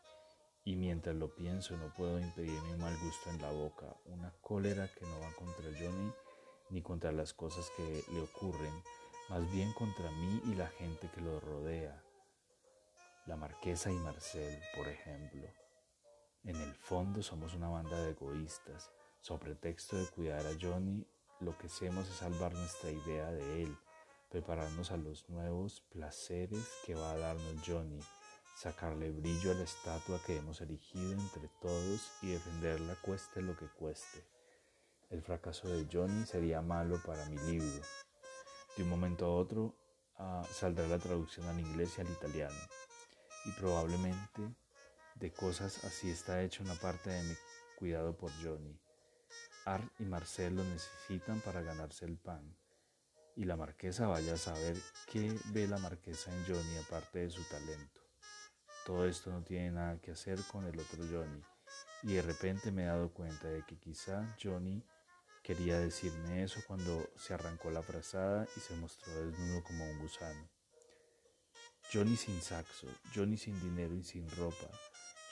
Y 0.64 0.76
mientras 0.76 1.16
lo 1.16 1.34
pienso 1.36 1.76
no 1.76 1.94
puedo 1.94 2.20
impedir 2.20 2.62
mi 2.62 2.78
mal 2.78 2.98
gusto 3.04 3.30
en 3.30 3.42
la 3.42 3.52
boca, 3.52 3.96
una 4.06 4.32
cólera 4.42 4.88
que 4.88 5.06
no 5.06 5.20
va 5.20 5.34
contra 5.36 5.66
Johnny 5.78 6.12
ni 6.70 6.82
contra 6.82 7.12
las 7.12 7.34
cosas 7.34 7.70
que 7.76 8.04
le 8.14 8.22
ocurren, 8.22 8.74
más 9.30 9.52
bien 9.52 9.74
contra 9.74 10.10
mí 10.12 10.42
y 10.46 10.56
la 10.56 10.68
gente 10.68 11.10
que 11.14 11.22
lo 11.22 11.40
rodea. 11.40 12.02
La 13.26 13.36
marquesa 13.36 13.92
y 13.92 13.96
Marcel, 13.96 14.60
por 14.76 14.88
ejemplo. 14.88 15.48
En 16.44 16.56
el 16.56 16.74
fondo 16.74 17.22
somos 17.22 17.54
una 17.54 17.70
banda 17.70 18.02
de 18.02 18.12
egoístas. 18.12 18.92
Sobre 19.22 19.46
pretexto 19.46 19.98
de 19.98 20.08
cuidar 20.08 20.46
a 20.46 20.58
Johnny, 20.60 21.06
lo 21.40 21.58
que 21.58 21.68
hacemos 21.68 22.10
es 22.10 22.16
salvar 22.16 22.54
nuestra 22.54 22.92
idea 22.92 23.32
de 23.32 23.64
él 23.64 23.78
prepararnos 24.32 24.92
a 24.92 24.98
los 24.98 25.30
nuevos 25.30 25.82
placeres 25.92 26.66
que 26.86 26.96
va 26.96 27.12
a 27.12 27.18
darnos 27.18 27.62
Johnny, 27.68 28.00
sacarle 28.58 29.12
brillo 29.12 29.52
a 29.52 29.56
la 29.56 29.64
estatua 29.64 30.22
que 30.26 30.38
hemos 30.38 30.62
erigido 30.62 31.12
entre 31.12 31.50
todos 31.62 32.12
y 32.22 32.32
defenderla 32.32 32.96
cueste 33.02 33.42
lo 33.42 33.58
que 33.58 33.68
cueste. 33.68 34.26
El 35.10 35.22
fracaso 35.22 35.68
de 35.68 35.86
Johnny 35.92 36.26
sería 36.26 36.62
malo 36.62 37.02
para 37.06 37.26
mi 37.26 37.38
libro. 37.40 37.82
De 38.78 38.84
un 38.84 38.90
momento 38.90 39.26
a 39.26 39.36
otro 39.36 39.76
ah, 40.18 40.48
saldrá 40.50 40.88
la 40.88 40.98
traducción 40.98 41.46
al 41.48 41.60
inglés 41.60 41.98
y 41.98 42.02
al 42.02 42.10
italiano. 42.10 42.56
Y 43.46 43.52
probablemente 43.60 44.56
de 45.16 45.34
cosas 45.34 45.84
así 45.84 46.10
está 46.10 46.42
hecha 46.42 46.64
una 46.64 46.76
parte 46.76 47.10
de 47.10 47.22
mi 47.24 47.36
cuidado 47.78 48.16
por 48.16 48.32
Johnny. 48.42 48.80
Art 49.66 49.92
y 50.00 50.04
Marcel 50.04 50.56
lo 50.56 50.64
necesitan 50.64 51.40
para 51.42 51.62
ganarse 51.62 52.06
el 52.06 52.18
pan 52.18 52.56
y 53.36 53.46
la 53.46 53.56
marquesa 53.56 54.08
vaya 54.08 54.34
a 54.34 54.38
saber 54.38 54.78
qué 55.08 55.34
ve 55.54 55.68
la 55.68 55.78
marquesa 55.78 56.34
en 56.34 56.46
Johnny 56.46 56.78
aparte 56.78 57.20
de 57.20 57.30
su 57.30 57.44
talento. 57.44 58.02
Todo 58.86 59.08
esto 59.08 59.32
no 59.32 59.44
tiene 59.44 59.72
nada 59.72 60.00
que 60.00 60.12
hacer 60.12 60.40
con 60.52 60.66
el 60.66 60.80
otro 60.80 61.04
Johnny 61.10 61.42
y 62.04 62.14
de 62.14 62.22
repente 62.22 62.72
me 62.72 62.84
he 62.84 62.88
dado 62.88 63.14
cuenta 63.14 63.48
de 63.48 63.64
que 63.66 63.78
quizá 63.78 64.36
Johnny 64.42 64.84
quería 65.44 65.80
decirme 65.80 66.44
eso 66.44 66.62
cuando 66.68 67.10
se 67.16 67.34
arrancó 67.34 67.72
la 67.72 67.82
frazada 67.82 68.48
y 68.56 68.60
se 68.60 68.76
mostró 68.76 69.14
desnudo 69.26 69.64
como 69.64 69.90
un 69.90 70.00
gusano. 70.00 70.50
Johnny 71.94 72.16
sin 72.16 72.42
saxo, 72.42 72.88
Johnny 73.14 73.38
sin 73.38 73.60
dinero 73.60 73.94
y 73.96 74.04
sin 74.04 74.30
ropa, 74.32 74.70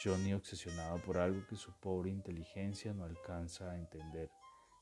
Johnny 0.01 0.33
obsesionado 0.33 0.97
por 0.99 1.17
algo 1.17 1.45
que 1.47 1.55
su 1.55 1.71
pobre 1.73 2.09
inteligencia 2.09 2.93
no 2.93 3.03
alcanza 3.03 3.71
a 3.71 3.77
entender 3.77 4.29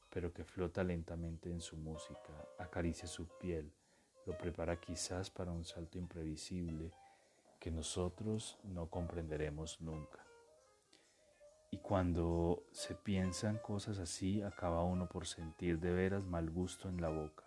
pero 0.10 0.34
que 0.34 0.44
flota 0.44 0.84
lentamente 0.84 1.52
en 1.52 1.62
su 1.62 1.78
música, 1.78 2.34
acaricia 2.58 3.08
su 3.08 3.28
piel, 3.38 3.72
lo 4.26 4.38
prepara 4.38 4.80
quizás 4.80 5.30
para 5.30 5.52
un 5.52 5.64
salto 5.64 5.98
imprevisible 5.98 6.92
que 7.60 7.72
nosotros 7.72 8.58
no 8.64 8.90
comprenderemos 8.90 9.82
nunca. 9.82 10.26
Y 11.70 11.78
cuando 11.78 12.64
se 12.72 12.96
piensan 12.96 13.58
cosas 13.58 14.00
así, 14.00 14.42
acaba 14.42 14.84
uno 14.84 15.08
por 15.10 15.28
sentir 15.28 15.80
de 15.80 15.92
veras 15.92 16.24
mal 16.24 16.50
gusto 16.50 16.88
en 16.88 17.02
la 17.02 17.10
boca. 17.10 17.44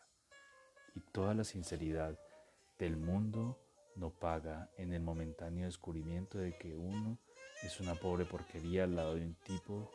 Y 0.95 1.01
toda 1.01 1.35
la 1.35 1.45
sinceridad 1.45 2.19
del 2.79 2.97
mundo 2.97 3.59
no 3.97 4.11
paga 4.11 4.71
en 4.77 4.93
el 4.93 5.03
momentáneo 5.03 5.67
descubrimiento 5.67 6.39
de 6.39 6.57
que 6.57 6.77
uno 6.77 7.19
es 7.63 7.81
una 7.81 7.95
pobre 7.95 8.25
porquería 8.25 8.85
al 8.85 8.97
lado 8.97 9.15
de 9.15 9.23
un 9.23 9.35
tipo 9.35 9.91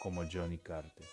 como 0.00 0.22
Johnny 0.30 0.58
Carter 0.58 1.06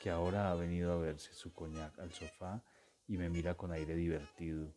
que 0.00 0.10
ahora 0.10 0.50
ha 0.50 0.54
venido 0.54 0.92
a 0.92 0.96
verse 0.96 1.32
su 1.34 1.52
coñac 1.52 1.98
al 1.98 2.12
sofá 2.12 2.62
y 3.08 3.16
me 3.16 3.28
mira 3.28 3.54
con 3.54 3.72
aire 3.72 3.94
divertido. 3.94 4.72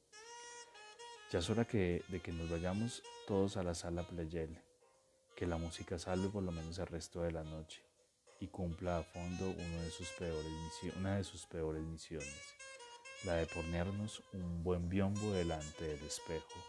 Ya 1.31 1.39
es 1.39 1.49
hora 1.49 1.65
que, 1.65 2.03
de 2.07 2.19
que 2.21 2.31
nos 2.31 2.49
vayamos 2.49 3.03
todos 3.27 3.57
a 3.57 3.63
la 3.63 3.75
sala 3.75 4.03
Playel, 4.03 4.59
que 5.35 5.45
la 5.45 5.57
música 5.57 5.99
salve 5.99 6.29
por 6.29 6.43
lo 6.43 6.51
menos 6.51 6.79
el 6.79 6.87
resto 6.87 7.21
de 7.21 7.31
la 7.31 7.43
noche 7.43 7.83
y 8.39 8.47
cumpla 8.47 8.99
a 8.99 9.03
fondo 9.03 9.51
una 9.51 9.83
de 9.83 9.91
sus 11.23 11.45
peores 11.45 11.83
misiones, 11.83 12.55
la 13.23 13.35
de 13.35 13.45
ponernos 13.47 14.23
un 14.33 14.63
buen 14.63 14.89
biombo 14.89 15.31
delante 15.33 15.85
del 15.85 16.03
espejo, 16.05 16.59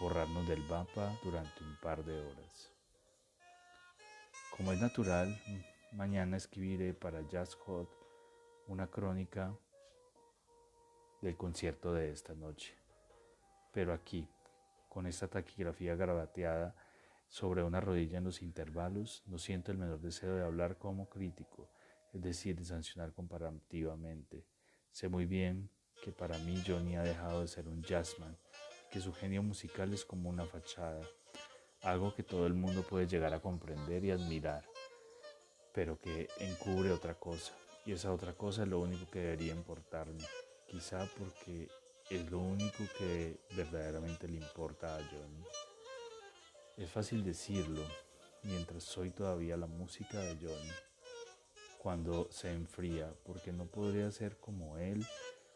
borrarnos 0.00 0.48
del 0.48 0.62
mapa 0.62 1.18
durante 1.22 1.62
un 1.62 1.76
par 1.82 2.04
de 2.04 2.18
horas. 2.18 2.71
Como 4.56 4.70
es 4.70 4.80
natural, 4.82 5.40
mañana 5.92 6.36
escribiré 6.36 6.92
para 6.92 7.26
Jazz 7.26 7.54
Hot 7.54 7.88
una 8.68 8.86
crónica 8.86 9.56
del 11.22 11.38
concierto 11.38 11.94
de 11.94 12.12
esta 12.12 12.34
noche. 12.34 12.74
Pero 13.72 13.94
aquí, 13.94 14.28
con 14.90 15.06
esta 15.06 15.26
taquigrafía 15.26 15.96
grabateada 15.96 16.76
sobre 17.28 17.64
una 17.64 17.80
rodilla 17.80 18.18
en 18.18 18.24
los 18.24 18.42
intervalos, 18.42 19.22
no 19.26 19.38
siento 19.38 19.72
el 19.72 19.78
menor 19.78 20.00
deseo 20.02 20.34
de 20.34 20.44
hablar 20.44 20.76
como 20.76 21.08
crítico, 21.08 21.70
es 22.12 22.20
decir, 22.20 22.58
de 22.58 22.66
sancionar 22.66 23.14
comparativamente. 23.14 24.44
Sé 24.90 25.08
muy 25.08 25.24
bien 25.24 25.70
que 26.04 26.12
para 26.12 26.36
mí 26.38 26.62
Johnny 26.66 26.96
ha 26.96 27.02
dejado 27.02 27.40
de 27.40 27.48
ser 27.48 27.68
un 27.68 27.82
jazzman, 27.82 28.36
que 28.90 29.00
su 29.00 29.14
genio 29.14 29.42
musical 29.42 29.94
es 29.94 30.04
como 30.04 30.28
una 30.28 30.44
fachada, 30.44 31.00
algo 31.82 32.14
que 32.14 32.22
todo 32.22 32.46
el 32.46 32.54
mundo 32.54 32.82
puede 32.82 33.06
llegar 33.06 33.34
a 33.34 33.40
comprender 33.40 34.04
y 34.04 34.10
admirar, 34.10 34.64
pero 35.72 35.98
que 36.00 36.28
encubre 36.38 36.92
otra 36.92 37.14
cosa, 37.14 37.52
y 37.84 37.92
esa 37.92 38.12
otra 38.12 38.32
cosa 38.34 38.62
es 38.62 38.68
lo 38.68 38.80
único 38.80 39.10
que 39.10 39.18
debería 39.18 39.52
importarme, 39.52 40.24
quizá 40.66 41.08
porque 41.18 41.68
es 42.10 42.30
lo 42.30 42.38
único 42.38 42.84
que 42.98 43.38
verdaderamente 43.56 44.28
le 44.28 44.36
importa 44.36 44.96
a 44.96 45.02
Johnny. 45.04 45.44
Es 46.76 46.90
fácil 46.90 47.24
decirlo 47.24 47.82
mientras 48.42 48.84
soy 48.84 49.10
todavía 49.10 49.56
la 49.56 49.66
música 49.66 50.18
de 50.18 50.36
Johnny, 50.36 50.70
cuando 51.78 52.30
se 52.30 52.52
enfría, 52.52 53.12
porque 53.24 53.52
no 53.52 53.66
podré 53.66 54.10
ser 54.12 54.36
como 54.38 54.78
él, 54.78 55.04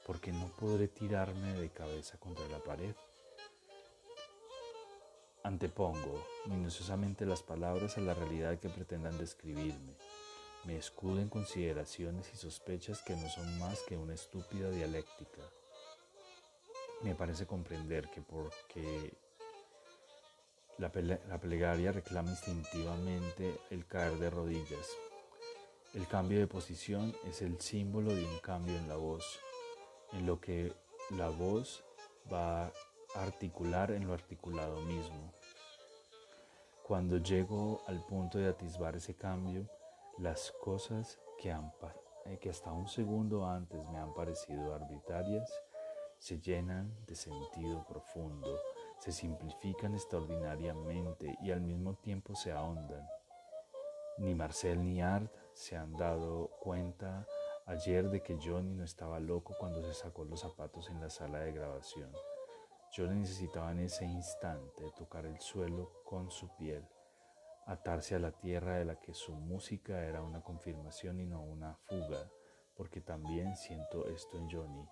porque 0.06 0.32
no 0.32 0.48
podré 0.56 0.88
tirarme 0.88 1.54
de 1.54 1.70
cabeza 1.70 2.18
contra 2.18 2.46
la 2.48 2.58
pared. 2.58 2.94
Antepongo 5.46 6.26
minuciosamente 6.46 7.24
las 7.24 7.40
palabras 7.40 7.96
a 7.96 8.00
la 8.00 8.14
realidad 8.14 8.58
que 8.58 8.68
pretendan 8.68 9.16
describirme. 9.16 9.94
Me 10.64 10.76
escudo 10.76 11.20
en 11.20 11.28
consideraciones 11.28 12.28
y 12.34 12.36
sospechas 12.36 13.00
que 13.00 13.14
no 13.14 13.28
son 13.28 13.56
más 13.60 13.80
que 13.82 13.96
una 13.96 14.14
estúpida 14.14 14.70
dialéctica. 14.70 15.42
Me 17.04 17.14
parece 17.14 17.46
comprender 17.46 18.10
que 18.10 18.22
porque 18.22 19.14
la, 20.78 20.90
la 21.28 21.38
plegaria 21.38 21.92
reclama 21.92 22.30
instintivamente 22.30 23.60
el 23.70 23.86
caer 23.86 24.18
de 24.18 24.30
rodillas. 24.30 24.88
El 25.94 26.08
cambio 26.08 26.40
de 26.40 26.48
posición 26.48 27.14
es 27.24 27.40
el 27.40 27.60
símbolo 27.60 28.12
de 28.12 28.24
un 28.24 28.38
cambio 28.40 28.76
en 28.76 28.88
la 28.88 28.96
voz, 28.96 29.38
en 30.12 30.26
lo 30.26 30.40
que 30.40 30.72
la 31.10 31.28
voz 31.28 31.84
va 32.32 32.72
articular 33.22 33.90
en 33.90 34.06
lo 34.06 34.14
articulado 34.14 34.80
mismo. 34.82 35.32
Cuando 36.86 37.18
llego 37.18 37.82
al 37.86 38.04
punto 38.06 38.38
de 38.38 38.48
atisbar 38.48 38.96
ese 38.96 39.14
cambio, 39.14 39.68
las 40.18 40.52
cosas 40.62 41.18
que, 41.38 41.50
eh, 41.50 42.38
que 42.38 42.50
hasta 42.50 42.72
un 42.72 42.88
segundo 42.88 43.46
antes 43.46 43.84
me 43.88 43.98
han 43.98 44.14
parecido 44.14 44.74
arbitrarias 44.74 45.50
se 46.18 46.40
llenan 46.40 46.94
de 47.06 47.14
sentido 47.14 47.84
profundo, 47.86 48.58
se 48.98 49.12
simplifican 49.12 49.94
extraordinariamente 49.94 51.36
y 51.42 51.50
al 51.50 51.60
mismo 51.60 51.94
tiempo 51.94 52.34
se 52.34 52.52
ahondan. 52.52 53.06
Ni 54.18 54.34
Marcel 54.34 54.82
ni 54.82 55.02
Art 55.02 55.30
se 55.52 55.76
han 55.76 55.92
dado 55.92 56.48
cuenta 56.60 57.26
ayer 57.66 58.08
de 58.08 58.22
que 58.22 58.38
Johnny 58.42 58.74
no 58.74 58.84
estaba 58.84 59.20
loco 59.20 59.54
cuando 59.58 59.82
se 59.82 59.92
sacó 59.92 60.24
los 60.24 60.40
zapatos 60.40 60.88
en 60.88 61.00
la 61.00 61.10
sala 61.10 61.40
de 61.40 61.52
grabación. 61.52 62.10
Yo 62.92 63.06
necesitaba 63.06 63.72
en 63.72 63.80
ese 63.80 64.06
instante 64.06 64.90
tocar 64.96 65.26
el 65.26 65.38
suelo 65.40 66.02
con 66.04 66.30
su 66.30 66.48
piel, 66.56 66.86
atarse 67.66 68.14
a 68.14 68.18
la 68.18 68.32
tierra 68.32 68.76
de 68.76 68.84
la 68.84 69.00
que 69.00 69.12
su 69.12 69.34
música 69.34 70.04
era 70.04 70.22
una 70.22 70.40
confirmación 70.40 71.20
y 71.20 71.26
no 71.26 71.42
una 71.42 71.74
fuga, 71.74 72.30
porque 72.76 73.00
también 73.00 73.56
siento 73.56 74.06
esto 74.06 74.38
en 74.38 74.50
Johnny, 74.50 74.88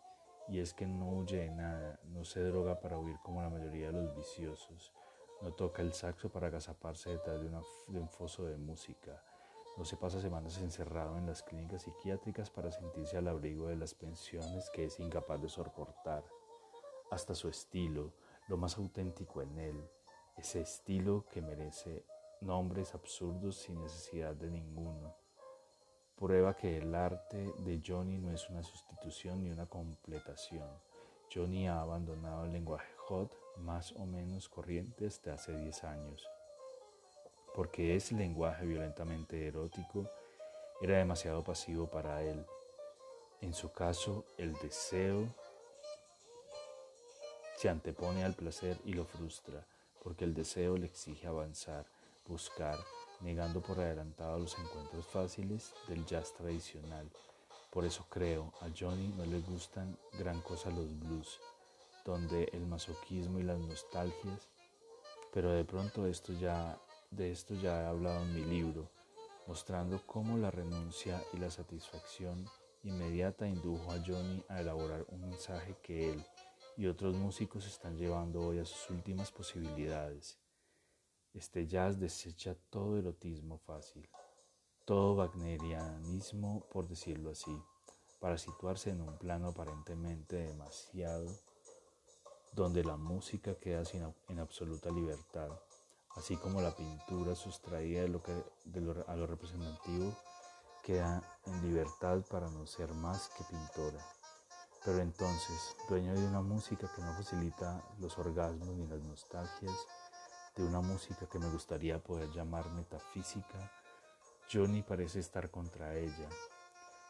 y 0.48 0.59
es 0.59 0.74
que 0.74 0.87
no 0.87 1.09
huye 1.11 1.38
de 1.38 1.50
nada, 1.50 2.00
no 2.04 2.24
se 2.24 2.40
droga 2.42 2.80
para 2.80 2.98
huir 2.98 3.16
como 3.22 3.40
la 3.40 3.48
mayoría 3.48 3.87
de 3.87 3.92
los 3.92 4.14
viciosos, 4.14 4.92
no 5.40 5.52
toca 5.52 5.80
el 5.80 5.92
saxo 5.94 6.30
para 6.30 6.48
agazaparse 6.48 7.11
detrás 7.11 7.40
de, 7.40 7.48
de 7.48 8.00
un 8.00 8.09
foso 8.11 8.44
de 8.44 8.57
música, 8.57 9.22
no 9.78 9.85
se 9.85 9.96
pasa 9.96 10.20
semanas 10.20 10.59
encerrado 10.59 11.16
en 11.16 11.26
las 11.26 11.42
clínicas 11.42 11.83
psiquiátricas 11.83 12.50
para 12.50 12.70
sentirse 12.70 13.16
al 13.16 13.28
abrigo 13.28 13.68
de 13.68 13.76
las 13.76 13.94
pensiones 13.94 14.68
que 14.70 14.85
es 14.85 15.00
incapaz 15.00 15.40
de 15.40 15.48
soportar 15.48 16.22
hasta 17.14 17.35
su 17.35 17.48
estilo, 17.48 18.12
lo 18.48 18.57
más 18.57 18.77
auténtico 18.77 19.40
en 19.40 19.59
él, 19.59 19.88
ese 20.37 20.61
estilo 20.61 21.24
que 21.31 21.40
merece 21.40 22.05
nombres 22.40 22.94
absurdos 22.94 23.57
sin 23.57 23.81
necesidad 23.81 24.35
de 24.35 24.50
ninguno. 24.50 25.14
Prueba 26.16 26.55
que 26.55 26.79
el 26.79 26.94
arte 26.94 27.53
de 27.59 27.81
Johnny 27.85 28.18
no 28.18 28.33
es 28.33 28.48
una 28.50 28.62
sustitución 28.62 29.42
ni 29.42 29.50
una 29.50 29.66
completación. 29.66 30.68
Johnny 31.33 31.68
ha 31.68 31.81
abandonado 31.81 32.44
el 32.44 32.53
lenguaje 32.53 32.92
hot 33.07 33.37
más 33.59 33.92
o 33.92 34.07
menos 34.07 34.48
corriente 34.48 35.05
desde 35.05 35.31
hace 35.31 35.57
10 35.57 35.85
años, 35.85 36.29
porque 37.55 37.96
ese 37.96 38.14
lenguaje 38.14 38.66
violentamente 38.66 39.46
erótico 39.46 40.11
era 40.81 40.98
demasiado 40.98 41.42
pasivo 41.42 41.87
para 41.87 42.22
él. 42.22 42.44
En 43.40 43.53
su 43.53 43.72
caso, 43.72 44.24
el 44.37 44.55
deseo 44.55 45.29
se 47.64 47.70
antepone 47.70 48.22
al 48.24 48.35
placer 48.35 48.79
y 48.85 48.92
lo 48.92 49.07
frustra, 49.07 49.64
porque 50.03 50.27
el 50.27 50.35
deseo 50.35 50.77
le 50.77 50.85
exige 50.85 51.27
avanzar, 51.27 51.87
buscar, 52.29 52.79
negando 53.22 53.62
por 53.62 53.81
adelantado 53.81 54.38
los 54.38 54.59
encuentros 54.59 55.07
fáciles 55.07 55.72
del 55.88 56.05
jazz 56.05 56.35
tradicional. 56.35 57.09
Por 57.70 57.87
eso 57.87 58.05
creo, 58.11 58.53
a 58.61 58.66
Johnny 58.79 59.09
no 59.16 59.24
le 59.24 59.40
gustan 59.40 59.96
gran 60.18 60.42
cosa 60.42 60.68
los 60.68 60.94
blues, 61.00 61.40
donde 62.05 62.50
el 62.53 62.66
masoquismo 62.66 63.38
y 63.38 63.44
las 63.44 63.59
nostalgias, 63.59 64.46
pero 65.33 65.50
de 65.50 65.64
pronto 65.64 66.07
esto 66.07 66.35
ya, 66.35 66.79
de 67.11 67.33
esto 67.33 67.55
ya 67.55 67.81
he 67.81 67.87
hablado 67.87 68.24
en 68.24 68.35
mi 68.35 68.44
libro, 68.44 68.90
mostrando 69.46 70.03
cómo 70.05 70.37
la 70.37 70.50
renuncia 70.50 71.24
y 71.33 71.38
la 71.38 71.50
satisfacción 71.50 72.46
inmediata 72.83 73.48
indujo 73.48 73.90
a 73.90 74.05
Johnny 74.07 74.44
a 74.50 74.61
elaborar 74.61 75.07
un 75.09 75.22
mensaje 75.22 75.74
que 75.83 76.11
él, 76.11 76.27
y 76.76 76.87
otros 76.87 77.14
músicos 77.14 77.66
están 77.66 77.96
llevando 77.96 78.40
hoy 78.40 78.58
a 78.58 78.64
sus 78.64 78.90
últimas 78.90 79.30
posibilidades. 79.30 80.38
Este 81.32 81.66
jazz 81.66 81.98
desecha 81.98 82.56
todo 82.70 82.98
erotismo 82.98 83.58
fácil, 83.58 84.08
todo 84.84 85.16
wagnerianismo, 85.16 86.66
por 86.70 86.88
decirlo 86.88 87.30
así, 87.30 87.56
para 88.20 88.38
situarse 88.38 88.90
en 88.90 89.00
un 89.00 89.18
plano 89.18 89.48
aparentemente 89.48 90.37
demasiado, 90.37 91.26
donde 92.52 92.84
la 92.84 92.96
música 92.96 93.54
queda 93.56 93.82
en 94.28 94.38
absoluta 94.38 94.90
libertad, 94.90 95.50
así 96.16 96.37
como 96.37 96.60
la 96.60 96.74
pintura 96.74 97.34
sustraída 97.34 98.04
a 98.04 99.16
lo 99.16 99.26
representativo 99.26 100.16
queda 100.84 101.22
en 101.46 101.62
libertad 101.62 102.22
para 102.30 102.48
no 102.50 102.66
ser 102.66 102.92
más 102.92 103.30
que 103.30 103.44
pintora. 103.44 104.04
Pero 104.84 105.00
entonces, 105.00 105.74
dueño 105.88 106.12
de 106.14 106.26
una 106.26 106.42
música 106.42 106.90
que 106.94 107.00
no 107.00 107.14
facilita 107.14 107.82
los 107.98 108.18
orgasmos 108.18 108.68
ni 108.68 108.86
las 108.86 109.00
nostalgias, 109.00 109.74
de 110.54 110.62
una 110.62 110.80
música 110.80 111.26
que 111.26 111.38
me 111.38 111.48
gustaría 111.48 111.98
poder 111.98 112.30
llamar 112.30 112.70
metafísica, 112.70 113.72
Johnny 114.52 114.82
parece 114.82 115.20
estar 115.20 115.50
contra 115.50 115.94
ella, 115.94 116.28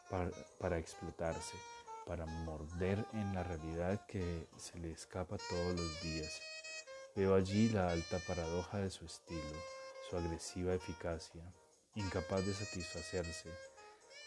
para, 0.09 0.31
para, 0.57 0.77
explotarse, 0.77 1.57
para 2.07 2.25
morder 2.25 3.05
en 3.13 3.35
la 3.35 3.43
realidad 3.43 4.05
que 4.07 4.47
se 4.55 4.79
le 4.79 4.91
escapa 4.91 5.37
todos 5.37 5.75
los 5.75 6.01
días. 6.01 6.41
Veo 7.15 7.35
allí 7.35 7.69
la 7.69 7.89
alta 7.89 8.19
paradoja 8.25 8.77
de 8.77 8.89
su 8.89 9.05
estilo, 9.05 9.59
su 10.09 10.17
agresiva 10.17 10.73
eficacia, 10.73 11.43
incapaz 11.95 12.45
de 12.45 12.53
satisfacerse, 12.53 13.49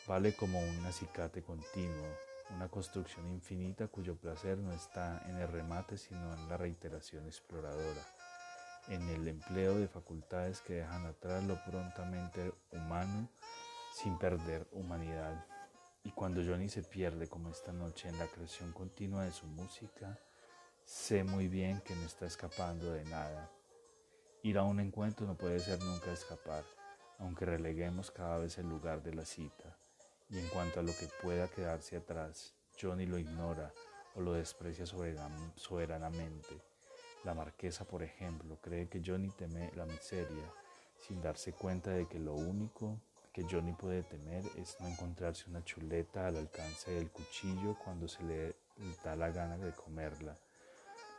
vale 0.06 0.34
como 0.34 0.60
un 0.60 0.86
acicate 0.86 1.42
continuo, 1.42 2.06
una 2.54 2.68
construcción 2.68 3.28
infinita 3.28 3.88
cuyo 3.88 4.16
placer 4.16 4.58
no 4.58 4.72
está 4.72 5.22
en 5.28 5.36
el 5.36 5.48
remate 5.48 5.98
sino 5.98 6.34
en 6.34 6.48
la 6.48 6.56
reiteración 6.56 7.26
exploradora, 7.26 8.02
en 8.88 9.08
el 9.08 9.28
empleo 9.28 9.78
de 9.78 9.88
facultades 9.88 10.60
que 10.60 10.74
dejan 10.74 11.06
atrás 11.06 11.44
lo 11.44 11.62
prontamente 11.64 12.52
humano 12.70 13.28
sin 13.92 14.18
perder 14.18 14.66
humanidad. 14.72 15.44
Y 16.04 16.12
cuando 16.12 16.42
Johnny 16.42 16.68
se 16.68 16.82
pierde 16.82 17.26
como 17.28 17.50
esta 17.50 17.72
noche 17.72 18.08
en 18.08 18.18
la 18.18 18.26
creación 18.26 18.72
continua 18.72 19.24
de 19.24 19.32
su 19.32 19.46
música, 19.46 20.18
sé 20.84 21.24
muy 21.24 21.48
bien 21.48 21.80
que 21.82 21.94
no 21.94 22.02
está 22.02 22.26
escapando 22.26 22.92
de 22.92 23.04
nada. 23.04 23.50
Ir 24.42 24.56
a 24.56 24.62
un 24.62 24.80
encuentro 24.80 25.26
no 25.26 25.36
puede 25.36 25.58
ser 25.58 25.80
nunca 25.80 26.12
escapar, 26.12 26.64
aunque 27.18 27.44
releguemos 27.44 28.10
cada 28.10 28.38
vez 28.38 28.56
el 28.58 28.68
lugar 28.68 29.02
de 29.02 29.14
la 29.14 29.24
cita. 29.24 29.76
Y 30.30 30.38
en 30.38 30.48
cuanto 30.48 30.80
a 30.80 30.82
lo 30.82 30.92
que 30.92 31.08
pueda 31.22 31.48
quedarse 31.48 31.96
atrás, 31.96 32.54
Johnny 32.80 33.06
lo 33.06 33.18
ignora 33.18 33.72
o 34.14 34.20
lo 34.20 34.34
desprecia 34.34 34.84
soberanamente. 34.86 36.60
La 37.24 37.34
marquesa, 37.34 37.84
por 37.84 38.02
ejemplo, 38.02 38.58
cree 38.60 38.88
que 38.88 39.02
Johnny 39.04 39.30
teme 39.30 39.72
la 39.74 39.86
miseria, 39.86 40.52
sin 40.98 41.20
darse 41.20 41.52
cuenta 41.52 41.90
de 41.90 42.06
que 42.06 42.18
lo 42.18 42.34
único 42.34 43.00
que 43.32 43.44
Johnny 43.48 43.72
puede 43.72 44.02
temer 44.02 44.44
es 44.56 44.76
no 44.80 44.88
encontrarse 44.88 45.48
una 45.48 45.64
chuleta 45.64 46.26
al 46.26 46.36
alcance 46.36 46.90
del 46.90 47.10
cuchillo 47.10 47.76
cuando 47.84 48.08
se 48.08 48.22
le 48.22 48.56
da 49.04 49.16
la 49.16 49.30
gana 49.30 49.56
de 49.56 49.72
comerla, 49.72 50.36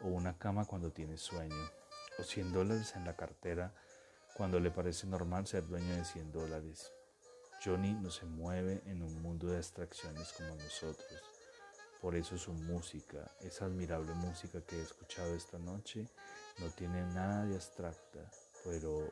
o 0.01 0.07
una 0.07 0.37
cama 0.37 0.65
cuando 0.65 0.91
tiene 0.91 1.17
sueño, 1.17 1.69
o 2.17 2.23
100 2.23 2.53
dólares 2.53 2.95
en 2.95 3.05
la 3.05 3.15
cartera 3.15 3.73
cuando 4.35 4.59
le 4.59 4.71
parece 4.71 5.07
normal 5.07 5.47
ser 5.47 5.67
dueño 5.67 5.95
de 5.95 6.05
100 6.05 6.31
dólares. 6.31 6.93
Johnny 7.63 7.93
no 7.93 8.09
se 8.09 8.25
mueve 8.25 8.81
en 8.85 9.01
un 9.01 9.21
mundo 9.21 9.47
de 9.47 9.57
abstracciones 9.57 10.31
como 10.31 10.55
nosotros. 10.55 11.21
Por 12.01 12.15
eso 12.15 12.37
su 12.37 12.53
música, 12.53 13.29
esa 13.41 13.65
admirable 13.65 14.13
música 14.13 14.61
que 14.61 14.77
he 14.77 14.81
escuchado 14.81 15.35
esta 15.35 15.59
noche, 15.59 16.07
no 16.59 16.69
tiene 16.69 17.01
nada 17.13 17.45
de 17.45 17.55
abstracta, 17.55 18.31
pero 18.63 19.11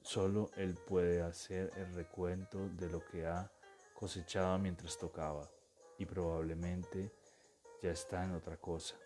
solo 0.00 0.50
él 0.56 0.74
puede 0.86 1.20
hacer 1.20 1.70
el 1.76 1.94
recuento 1.94 2.70
de 2.70 2.88
lo 2.88 3.04
que 3.04 3.26
ha 3.26 3.50
cosechado 3.94 4.58
mientras 4.58 4.96
tocaba 4.96 5.46
y 5.98 6.06
probablemente 6.06 7.12
ya 7.82 7.90
está 7.90 8.24
en 8.24 8.34
otra 8.34 8.56
cosa, 8.56 8.96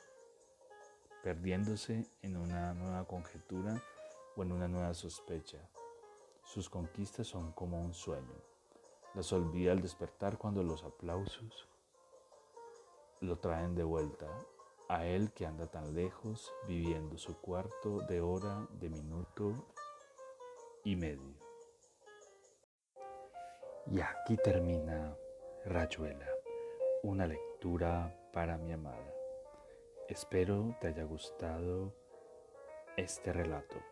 perdiéndose 1.24 2.06
en 2.22 2.36
una 2.36 2.74
nueva 2.74 3.08
conjetura 3.08 3.82
o 4.36 4.42
en 4.44 4.52
una 4.52 4.68
nueva 4.68 4.94
sospecha. 4.94 5.58
Sus 6.44 6.68
conquistas 6.68 7.26
son 7.26 7.50
como 7.52 7.80
un 7.80 7.94
sueño. 7.94 8.51
Las 9.14 9.32
olvida 9.32 9.72
al 9.72 9.82
despertar 9.82 10.38
cuando 10.38 10.62
los 10.62 10.84
aplausos 10.84 11.68
lo 13.20 13.38
traen 13.38 13.74
de 13.74 13.84
vuelta 13.84 14.26
a 14.88 15.06
él 15.06 15.32
que 15.32 15.46
anda 15.46 15.66
tan 15.66 15.94
lejos, 15.94 16.52
viviendo 16.66 17.16
su 17.18 17.36
cuarto 17.40 18.00
de 18.08 18.20
hora, 18.20 18.66
de 18.72 18.90
minuto 18.90 19.52
y 20.84 20.96
medio. 20.96 21.34
Y 23.86 24.00
aquí 24.00 24.36
termina 24.36 25.16
Rayuela, 25.64 26.28
una 27.02 27.26
lectura 27.26 28.14
para 28.32 28.56
mi 28.58 28.72
amada. 28.72 29.14
Espero 30.08 30.76
te 30.80 30.88
haya 30.88 31.04
gustado 31.04 31.94
este 32.96 33.32
relato. 33.32 33.91